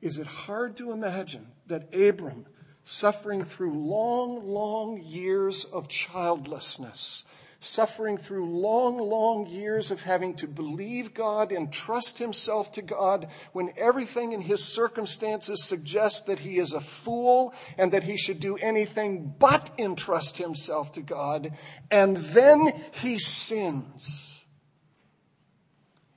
Is 0.00 0.18
it 0.18 0.26
hard 0.26 0.76
to 0.76 0.92
imagine 0.92 1.48
that 1.66 1.94
Abram, 1.94 2.46
suffering 2.84 3.44
through 3.44 3.74
long, 3.74 4.46
long 4.46 5.02
years 5.02 5.64
of 5.64 5.88
childlessness, 5.88 7.24
suffering 7.58 8.16
through 8.16 8.46
long, 8.58 8.96
long 8.96 9.46
years 9.46 9.90
of 9.90 10.02
having 10.02 10.34
to 10.34 10.48
believe 10.48 11.12
God 11.12 11.52
and 11.52 11.70
trust 11.70 12.18
himself 12.18 12.72
to 12.72 12.82
God 12.82 13.28
when 13.52 13.74
everything 13.76 14.32
in 14.32 14.40
his 14.40 14.64
circumstances 14.64 15.62
suggests 15.62 16.22
that 16.22 16.38
he 16.38 16.58
is 16.58 16.72
a 16.72 16.80
fool 16.80 17.52
and 17.76 17.92
that 17.92 18.04
he 18.04 18.16
should 18.16 18.40
do 18.40 18.56
anything 18.56 19.34
but 19.38 19.70
entrust 19.76 20.38
himself 20.38 20.92
to 20.92 21.02
God. 21.02 21.52
And 21.90 22.16
then 22.16 22.82
he 22.92 23.18
sins 23.18 24.29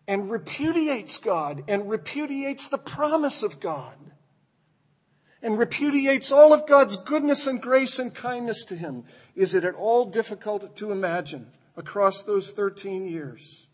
and 0.08 0.30
repudiates 0.30 1.18
God 1.18 1.64
and 1.68 1.90
repudiates 1.90 2.68
the 2.68 2.78
promise 2.78 3.44
of 3.44 3.60
God 3.60 3.96
and 5.42 5.58
repudiates 5.58 6.32
all 6.32 6.54
of 6.54 6.66
God's 6.66 6.96
goodness 6.96 7.48
and 7.48 7.62
grace 7.62 8.00
and 8.00 8.14
kindness 8.14 8.64
to 8.66 8.78
him. 8.78 9.04
Is 9.36 9.54
it 9.54 9.66
at 9.66 9.76
all 9.76 10.06
difficult 10.06 10.76
to 10.78 10.92
imagine 10.92 11.48
across 11.76 12.24
those 12.24 12.50
13 12.52 13.08
years 13.08 13.68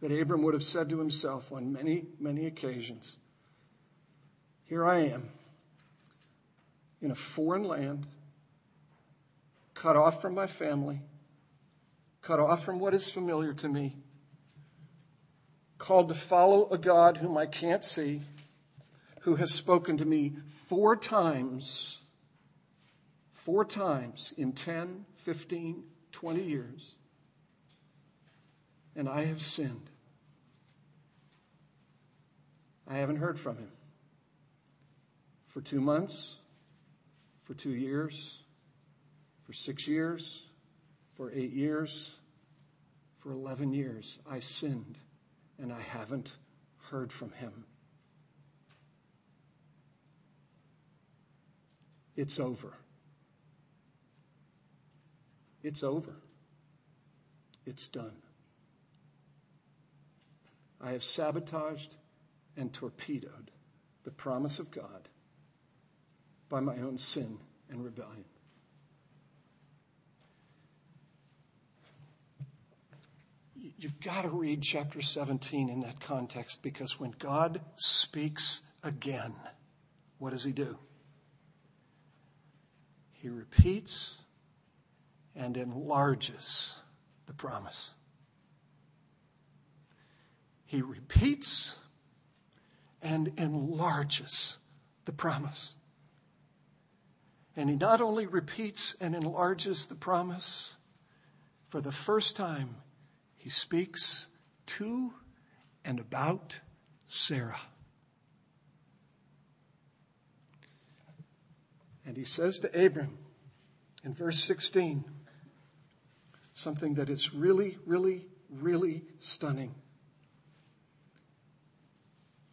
that 0.00 0.10
Abram 0.10 0.42
would 0.42 0.54
have 0.54 0.64
said 0.64 0.90
to 0.90 0.98
himself 0.98 1.52
on 1.52 1.72
many, 1.72 2.06
many 2.18 2.46
occasions, 2.46 3.16
Here 4.64 4.84
I 4.84 4.98
am 5.04 5.30
in 7.00 7.12
a 7.12 7.16
foreign 7.16 7.64
land, 7.64 8.06
cut 9.74 9.96
off 9.96 10.20
from 10.20 10.34
my 10.34 10.48
family, 10.48 11.00
cut 12.22 12.40
off 12.40 12.64
from 12.64 12.80
what 12.80 12.94
is 12.94 13.08
familiar 13.08 13.52
to 13.54 13.68
me, 13.68 13.96
called 15.82 16.08
to 16.08 16.14
follow 16.14 16.68
a 16.70 16.78
God 16.78 17.16
whom 17.16 17.36
I 17.36 17.44
can't 17.44 17.84
see 17.84 18.20
who 19.22 19.34
has 19.34 19.52
spoken 19.52 19.96
to 19.96 20.04
me 20.04 20.36
four 20.68 20.94
times, 20.94 21.98
four 23.32 23.64
times 23.64 24.32
in 24.36 24.52
10, 24.52 25.06
15, 25.16 25.82
20 26.12 26.40
years, 26.40 26.94
and 28.94 29.08
I 29.08 29.24
have 29.24 29.42
sinned. 29.42 29.90
I 32.86 32.98
haven't 32.98 33.16
heard 33.16 33.38
from 33.38 33.56
him 33.56 33.72
for 35.48 35.60
two 35.60 35.80
months, 35.80 36.36
for 37.42 37.54
two 37.54 37.74
years, 37.74 38.42
for 39.42 39.52
six 39.52 39.88
years, 39.88 40.44
for 41.16 41.32
eight 41.32 41.52
years, 41.52 42.14
for 43.18 43.32
11 43.32 43.72
years. 43.72 44.20
I 44.30 44.38
sinned 44.38 44.96
and 45.60 45.72
I 45.72 45.80
haven't 45.80 46.32
heard 46.90 47.12
from 47.12 47.32
him. 47.32 47.64
It's 52.16 52.38
over. 52.38 52.74
It's 55.62 55.82
over. 55.82 56.16
It's 57.64 57.86
done. 57.86 58.16
I 60.80 60.90
have 60.92 61.04
sabotaged 61.04 61.96
and 62.56 62.72
torpedoed 62.72 63.50
the 64.04 64.10
promise 64.10 64.58
of 64.58 64.70
God 64.70 65.08
by 66.48 66.60
my 66.60 66.76
own 66.78 66.98
sin 66.98 67.38
and 67.70 67.84
rebellion. 67.84 68.24
You've 73.82 74.00
got 74.00 74.22
to 74.22 74.28
read 74.28 74.62
chapter 74.62 75.02
17 75.02 75.68
in 75.68 75.80
that 75.80 76.00
context 76.00 76.62
because 76.62 77.00
when 77.00 77.14
God 77.18 77.60
speaks 77.74 78.60
again, 78.84 79.34
what 80.18 80.30
does 80.30 80.44
he 80.44 80.52
do? 80.52 80.78
he 83.22 83.28
repeats 83.28 84.20
and 85.36 85.56
enlarges 85.56 86.76
the 87.26 87.32
promise. 87.32 87.92
He 90.64 90.82
repeats 90.82 91.76
and 93.00 93.32
enlarges 93.36 94.56
the 95.04 95.12
promise. 95.12 95.74
And 97.56 97.70
he 97.70 97.76
not 97.76 98.00
only 98.00 98.26
repeats 98.26 98.96
and 99.00 99.14
enlarges 99.14 99.86
the 99.86 99.94
promise, 99.94 100.76
for 101.68 101.80
the 101.80 101.92
first 101.92 102.34
time, 102.34 102.74
he 103.42 103.50
speaks 103.50 104.28
to 104.66 105.12
and 105.84 105.98
about 105.98 106.60
Sarah. 107.06 107.60
And 112.06 112.16
he 112.16 112.22
says 112.22 112.60
to 112.60 112.68
Abram 112.68 113.18
in 114.04 114.14
verse 114.14 114.38
16 114.44 115.04
something 116.54 116.94
that 116.94 117.10
is 117.10 117.34
really, 117.34 117.78
really, 117.84 118.28
really 118.48 119.02
stunning. 119.18 119.74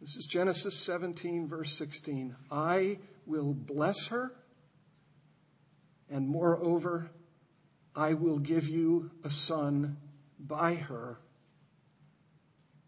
This 0.00 0.16
is 0.16 0.26
Genesis 0.26 0.76
17, 0.76 1.46
verse 1.46 1.72
16. 1.72 2.34
I 2.50 2.98
will 3.26 3.54
bless 3.54 4.08
her, 4.08 4.32
and 6.10 6.26
moreover, 6.26 7.12
I 7.94 8.14
will 8.14 8.40
give 8.40 8.66
you 8.66 9.12
a 9.22 9.30
son 9.30 9.96
by 10.46 10.74
her. 10.74 11.18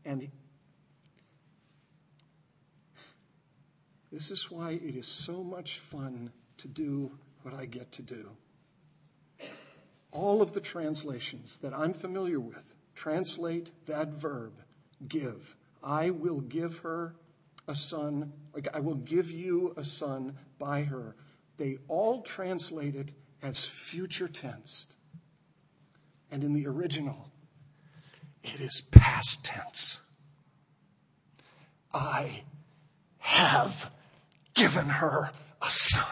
And 0.05 0.29
this 4.11 4.31
is 4.31 4.51
why 4.51 4.73
it 4.73 4.97
is 4.97 5.07
so 5.07 5.43
much 5.45 5.79
fun 5.79 6.33
to 6.59 6.69
do 6.69 7.13
what 7.43 7.55
I 7.55 7.67
get 7.67 7.93
to 7.93 8.03
do. 8.03 8.31
All 10.11 10.43
of 10.43 10.53
the 10.53 10.61
translations 10.61 11.59
that 11.59 11.73
I'm 11.73 11.93
familiar 11.93 12.39
with 12.39 12.75
translate 12.95 13.71
that 13.87 14.09
verb, 14.09 14.53
give. 15.09 15.57
I 15.83 16.11
will 16.11 16.41
give 16.41 16.79
her 16.79 17.15
a 17.67 17.75
son, 17.75 18.33
like 18.55 18.69
I 18.75 18.81
will 18.81 18.97
give 18.97 19.31
you 19.31 19.75
a 19.77 19.85
son 19.85 20.37
by 20.59 20.83
her. 20.83 21.17
They 21.57 21.79
all 21.89 22.23
translate 22.23 22.95
it 22.95 23.13
as 23.43 23.65
future 23.65 24.29
tense. 24.29 24.89
And 26.31 26.45
in 26.45 26.53
the 26.53 26.67
original, 26.67 27.32
it 28.43 28.61
is 28.61 28.83
past 28.91 29.45
tense. 29.45 30.01
I 31.93 32.43
have 33.19 33.91
given 34.55 34.87
her 34.87 35.31
a 35.61 35.71
son. 35.71 36.05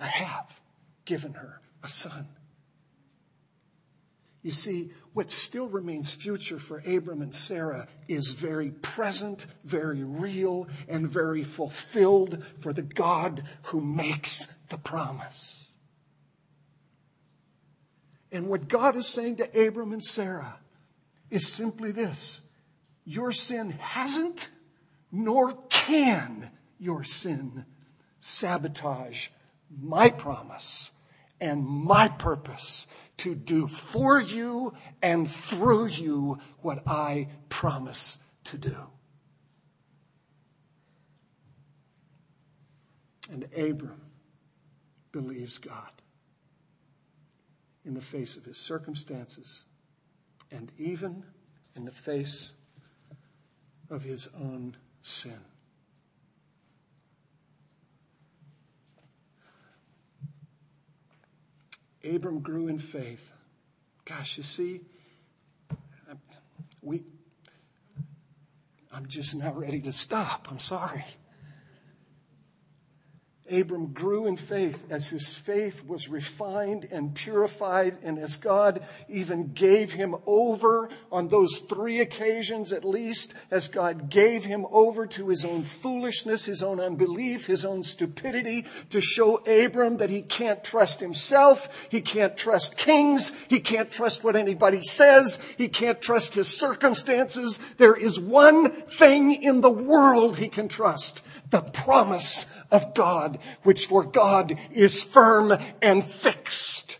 I 0.00 0.06
have 0.06 0.60
given 1.04 1.34
her 1.34 1.60
a 1.82 1.88
son. 1.88 2.28
You 4.42 4.50
see, 4.50 4.90
what 5.14 5.30
still 5.30 5.68
remains 5.68 6.12
future 6.12 6.58
for 6.58 6.82
Abram 6.86 7.22
and 7.22 7.34
Sarah 7.34 7.88
is 8.08 8.32
very 8.32 8.70
present, 8.70 9.46
very 9.64 10.04
real, 10.04 10.68
and 10.86 11.08
very 11.08 11.42
fulfilled 11.42 12.44
for 12.58 12.74
the 12.74 12.82
God 12.82 13.42
who 13.62 13.80
makes 13.80 14.46
the 14.68 14.76
promise. 14.76 15.63
And 18.34 18.48
what 18.48 18.66
God 18.66 18.96
is 18.96 19.06
saying 19.06 19.36
to 19.36 19.66
Abram 19.66 19.92
and 19.92 20.02
Sarah 20.02 20.58
is 21.30 21.46
simply 21.46 21.92
this 21.92 22.40
Your 23.04 23.30
sin 23.30 23.70
hasn't, 23.70 24.48
nor 25.12 25.52
can 25.70 26.50
your 26.80 27.04
sin 27.04 27.64
sabotage 28.18 29.28
my 29.80 30.10
promise 30.10 30.90
and 31.40 31.64
my 31.64 32.08
purpose 32.08 32.88
to 33.18 33.36
do 33.36 33.68
for 33.68 34.20
you 34.20 34.74
and 35.00 35.30
through 35.30 35.86
you 35.86 36.38
what 36.60 36.82
I 36.88 37.28
promise 37.48 38.18
to 38.44 38.58
do. 38.58 38.76
And 43.30 43.44
Abram 43.56 44.00
believes 45.12 45.58
God 45.58 45.92
in 47.84 47.94
the 47.94 48.00
face 48.00 48.36
of 48.36 48.44
his 48.44 48.56
circumstances 48.56 49.62
and 50.50 50.72
even 50.78 51.24
in 51.76 51.84
the 51.84 51.90
face 51.90 52.52
of 53.90 54.02
his 54.02 54.28
own 54.38 54.76
sin. 55.02 55.38
Abram 62.04 62.40
grew 62.40 62.68
in 62.68 62.78
faith. 62.78 63.32
Gosh, 64.04 64.36
you 64.36 64.42
see, 64.42 64.80
we, 66.82 67.02
I'm 68.92 69.06
just 69.06 69.34
not 69.34 69.58
ready 69.58 69.80
to 69.80 69.92
stop. 69.92 70.48
I'm 70.50 70.58
sorry. 70.58 71.04
Abram 73.50 73.88
grew 73.88 74.26
in 74.26 74.38
faith 74.38 74.86
as 74.88 75.08
his 75.08 75.28
faith 75.28 75.84
was 75.86 76.08
refined 76.08 76.88
and 76.90 77.14
purified, 77.14 77.98
and 78.02 78.18
as 78.18 78.36
God 78.36 78.82
even 79.06 79.52
gave 79.52 79.92
him 79.92 80.16
over 80.24 80.88
on 81.12 81.28
those 81.28 81.58
three 81.58 82.00
occasions 82.00 82.72
at 82.72 82.86
least, 82.86 83.34
as 83.50 83.68
God 83.68 84.08
gave 84.08 84.46
him 84.46 84.64
over 84.70 85.06
to 85.08 85.28
his 85.28 85.44
own 85.44 85.62
foolishness, 85.62 86.46
his 86.46 86.62
own 86.62 86.80
unbelief, 86.80 87.46
his 87.46 87.66
own 87.66 87.82
stupidity, 87.82 88.64
to 88.88 89.02
show 89.02 89.36
Abram 89.46 89.98
that 89.98 90.08
he 90.08 90.22
can't 90.22 90.64
trust 90.64 91.00
himself, 91.00 91.88
he 91.90 92.00
can't 92.00 92.38
trust 92.38 92.78
kings, 92.78 93.30
he 93.48 93.60
can't 93.60 93.90
trust 93.90 94.24
what 94.24 94.36
anybody 94.36 94.80
says, 94.80 95.38
he 95.58 95.68
can't 95.68 96.00
trust 96.00 96.34
his 96.34 96.48
circumstances. 96.48 97.60
There 97.76 97.94
is 97.94 98.18
one 98.18 98.70
thing 98.70 99.42
in 99.42 99.60
the 99.60 99.70
world 99.70 100.38
he 100.38 100.48
can 100.48 100.68
trust 100.68 101.20
the 101.50 101.60
promise 101.60 102.46
of 102.70 102.94
God, 102.94 103.38
which 103.62 103.86
for 103.86 104.04
God 104.04 104.58
is 104.72 105.02
firm 105.02 105.52
and 105.82 106.04
fixed, 106.04 106.98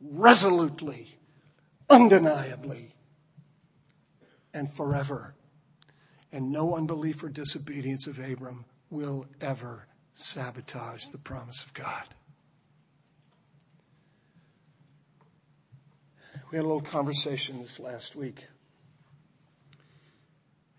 resolutely, 0.00 1.18
undeniably, 1.88 2.94
and 4.52 4.72
forever. 4.72 5.34
And 6.32 6.50
no 6.50 6.76
unbelief 6.76 7.22
or 7.22 7.28
disobedience 7.28 8.06
of 8.06 8.18
Abram 8.18 8.64
will 8.90 9.26
ever 9.40 9.86
sabotage 10.14 11.06
the 11.08 11.18
promise 11.18 11.62
of 11.64 11.74
God. 11.74 12.04
We 16.50 16.56
had 16.56 16.64
a 16.64 16.68
little 16.68 16.82
conversation 16.82 17.60
this 17.60 17.80
last 17.80 18.14
week 18.14 18.44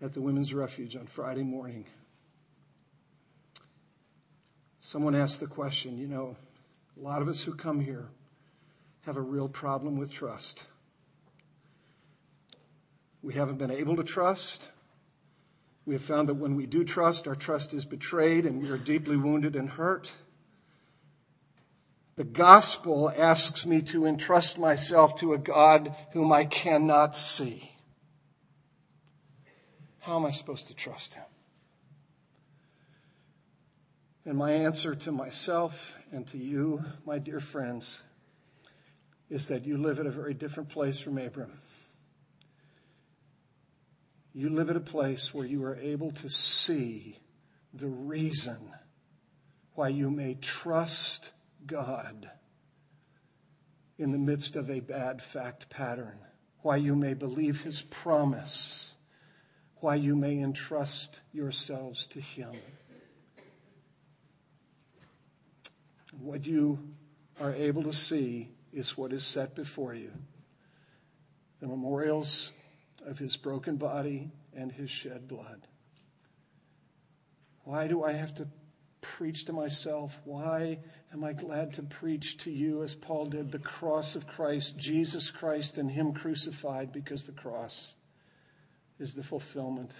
at 0.00 0.12
the 0.12 0.20
Women's 0.20 0.54
Refuge 0.54 0.94
on 0.96 1.06
Friday 1.06 1.42
morning. 1.42 1.86
Someone 4.86 5.14
asked 5.14 5.40
the 5.40 5.46
question, 5.46 5.96
you 5.96 6.06
know, 6.06 6.36
a 6.94 7.02
lot 7.02 7.22
of 7.22 7.28
us 7.28 7.42
who 7.42 7.54
come 7.54 7.80
here 7.80 8.10
have 9.06 9.16
a 9.16 9.20
real 9.22 9.48
problem 9.48 9.96
with 9.96 10.10
trust. 10.10 10.64
We 13.22 13.32
haven't 13.32 13.56
been 13.56 13.70
able 13.70 13.96
to 13.96 14.04
trust. 14.04 14.68
We 15.86 15.94
have 15.94 16.04
found 16.04 16.28
that 16.28 16.34
when 16.34 16.54
we 16.54 16.66
do 16.66 16.84
trust, 16.84 17.26
our 17.26 17.34
trust 17.34 17.72
is 17.72 17.86
betrayed 17.86 18.44
and 18.44 18.60
we 18.60 18.68
are 18.68 18.76
deeply 18.76 19.16
wounded 19.16 19.56
and 19.56 19.70
hurt. 19.70 20.12
The 22.16 22.24
gospel 22.24 23.10
asks 23.16 23.64
me 23.64 23.80
to 23.80 24.04
entrust 24.04 24.58
myself 24.58 25.18
to 25.20 25.32
a 25.32 25.38
God 25.38 25.94
whom 26.12 26.30
I 26.30 26.44
cannot 26.44 27.16
see. 27.16 27.72
How 30.00 30.16
am 30.16 30.26
I 30.26 30.30
supposed 30.30 30.66
to 30.66 30.74
trust 30.74 31.14
him? 31.14 31.24
And 34.26 34.38
my 34.38 34.52
answer 34.52 34.94
to 34.94 35.12
myself 35.12 35.96
and 36.10 36.26
to 36.28 36.38
you, 36.38 36.82
my 37.04 37.18
dear 37.18 37.40
friends, 37.40 38.02
is 39.28 39.48
that 39.48 39.66
you 39.66 39.76
live 39.76 39.98
at 39.98 40.06
a 40.06 40.10
very 40.10 40.32
different 40.32 40.70
place 40.70 40.98
from 40.98 41.18
Abram. 41.18 41.52
You 44.32 44.48
live 44.48 44.70
at 44.70 44.76
a 44.76 44.80
place 44.80 45.34
where 45.34 45.46
you 45.46 45.62
are 45.64 45.76
able 45.76 46.10
to 46.12 46.28
see 46.28 47.18
the 47.72 47.88
reason 47.88 48.72
why 49.74 49.88
you 49.88 50.10
may 50.10 50.34
trust 50.34 51.30
God 51.66 52.30
in 53.98 54.10
the 54.12 54.18
midst 54.18 54.56
of 54.56 54.70
a 54.70 54.80
bad 54.80 55.22
fact 55.22 55.68
pattern, 55.68 56.18
why 56.62 56.76
you 56.76 56.96
may 56.96 57.14
believe 57.14 57.62
his 57.62 57.82
promise, 57.82 58.94
why 59.76 59.96
you 59.96 60.16
may 60.16 60.38
entrust 60.38 61.20
yourselves 61.32 62.06
to 62.06 62.20
him. 62.20 62.52
What 66.20 66.46
you 66.46 66.78
are 67.40 67.52
able 67.52 67.82
to 67.84 67.92
see 67.92 68.50
is 68.72 68.96
what 68.96 69.12
is 69.12 69.24
set 69.24 69.54
before 69.54 69.94
you 69.94 70.12
the 71.60 71.66
memorials 71.68 72.52
of 73.06 73.18
his 73.18 73.36
broken 73.36 73.76
body 73.76 74.30
and 74.54 74.70
his 74.70 74.90
shed 74.90 75.26
blood. 75.28 75.66
Why 77.62 77.86
do 77.86 78.04
I 78.04 78.12
have 78.12 78.34
to 78.34 78.48
preach 79.00 79.46
to 79.46 79.52
myself? 79.52 80.20
Why 80.24 80.80
am 81.12 81.24
I 81.24 81.32
glad 81.32 81.72
to 81.74 81.82
preach 81.82 82.36
to 82.38 82.50
you, 82.50 82.82
as 82.82 82.94
Paul 82.94 83.26
did, 83.26 83.50
the 83.50 83.58
cross 83.58 84.14
of 84.14 84.26
Christ, 84.26 84.76
Jesus 84.76 85.30
Christ, 85.30 85.78
and 85.78 85.90
Him 85.90 86.12
crucified? 86.12 86.92
Because 86.92 87.24
the 87.24 87.32
cross 87.32 87.94
is 88.98 89.14
the 89.14 89.22
fulfillment 89.22 89.94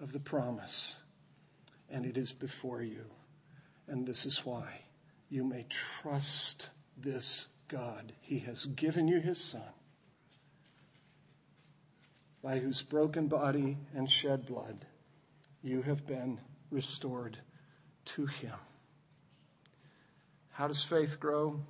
of 0.00 0.12
the 0.12 0.20
promise, 0.20 0.96
and 1.88 2.04
it 2.04 2.16
is 2.16 2.32
before 2.32 2.82
you 2.82 3.04
And 3.88 4.06
this 4.06 4.26
is 4.26 4.38
why 4.44 4.80
you 5.32 5.42
may 5.42 5.64
trust 5.70 6.68
this 6.94 7.48
God. 7.66 8.12
He 8.20 8.40
has 8.40 8.66
given 8.66 9.08
you 9.08 9.18
his 9.18 9.42
son 9.42 9.62
by 12.44 12.58
whose 12.58 12.82
broken 12.82 13.28
body 13.28 13.78
and 13.94 14.10
shed 14.10 14.44
blood 14.44 14.84
you 15.62 15.80
have 15.80 16.06
been 16.06 16.38
restored 16.70 17.38
to 18.04 18.26
him. 18.26 18.56
How 20.50 20.68
does 20.68 20.82
faith 20.82 21.18
grow? 21.18 21.62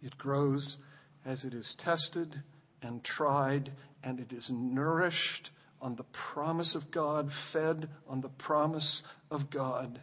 It 0.00 0.16
grows 0.16 0.76
as 1.24 1.44
it 1.44 1.54
is 1.54 1.74
tested 1.74 2.42
and 2.80 3.02
tried 3.02 3.72
and 4.04 4.20
it 4.20 4.32
is 4.32 4.52
nourished 4.52 5.50
on 5.80 5.96
the 5.96 6.04
promise 6.04 6.76
of 6.76 6.92
God, 6.92 7.32
fed 7.32 7.88
on 8.06 8.20
the 8.20 8.28
promise 8.28 9.02
of 9.32 9.50
God 9.50 10.00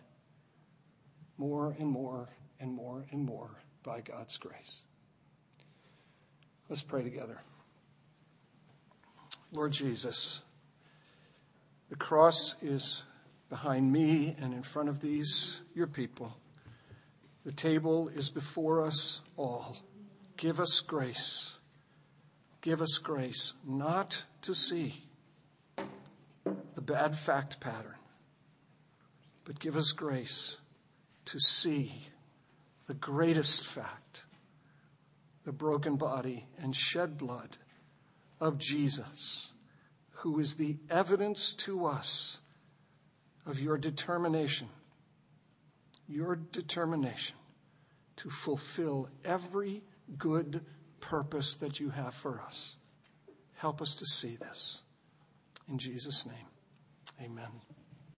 more 1.38 1.74
and 1.80 1.88
more 1.88 2.28
and 2.60 2.74
more 2.74 3.06
and 3.12 3.26
more 3.26 3.50
by 3.84 4.02
God's 4.02 4.38
grace. 4.38 4.82
Let's 6.68 6.84
pray 6.84 7.04
together. 7.04 7.42
Lord 9.52 9.72
Jesus, 9.72 10.42
the 11.90 11.96
cross 11.96 12.56
is 12.62 13.04
behind 13.50 13.92
me 13.92 14.36
and 14.40 14.54
in 14.54 14.62
front 14.62 14.90
of 14.90 15.02
these, 15.02 15.62
your 15.74 15.88
people. 15.88 16.38
The 17.46 17.52
table 17.52 18.10
is 18.10 18.30
before 18.30 18.86
us 18.86 19.22
all. 19.36 19.78
Give 20.38 20.60
us 20.60 20.82
grace. 20.82 21.56
Give 22.62 22.82
us 22.82 23.00
grace 23.00 23.54
not 23.66 24.26
to 24.44 24.54
see 24.54 25.04
the 26.76 26.82
bad 26.82 27.18
fact 27.18 27.60
pattern, 27.60 27.96
but 29.46 29.60
give 29.60 29.76
us 29.76 29.92
grace 29.92 30.58
to 31.26 31.40
see 31.40 31.92
the 32.90 32.96
greatest 32.96 33.68
fact 33.68 34.24
the 35.46 35.52
broken 35.52 35.96
body 35.96 36.48
and 36.58 36.76
shed 36.76 37.20
blood 37.20 37.56
of 38.42 38.58
Jesus, 38.58 39.54
who 40.10 40.40
is 40.40 40.56
the 40.56 40.76
evidence 40.90 41.54
to 41.54 41.86
us 41.86 42.40
of 43.46 43.60
your 43.60 43.78
determination, 43.78 44.70
your 46.08 46.36
determination 46.36 47.36
to 48.16 48.32
fulfill 48.32 49.08
every 49.24 49.84
good 50.18 50.66
purpose 51.00 51.58
that 51.58 51.80
you 51.80 51.92
have 51.92 52.16
for 52.16 52.42
us. 52.42 52.76
Help 53.54 53.84
us 53.84 53.94
to 53.96 54.06
see 54.08 54.36
this. 54.36 54.82
In 55.68 55.78
Jesus' 55.78 56.26
name, 56.26 56.48
amen. 57.22 57.69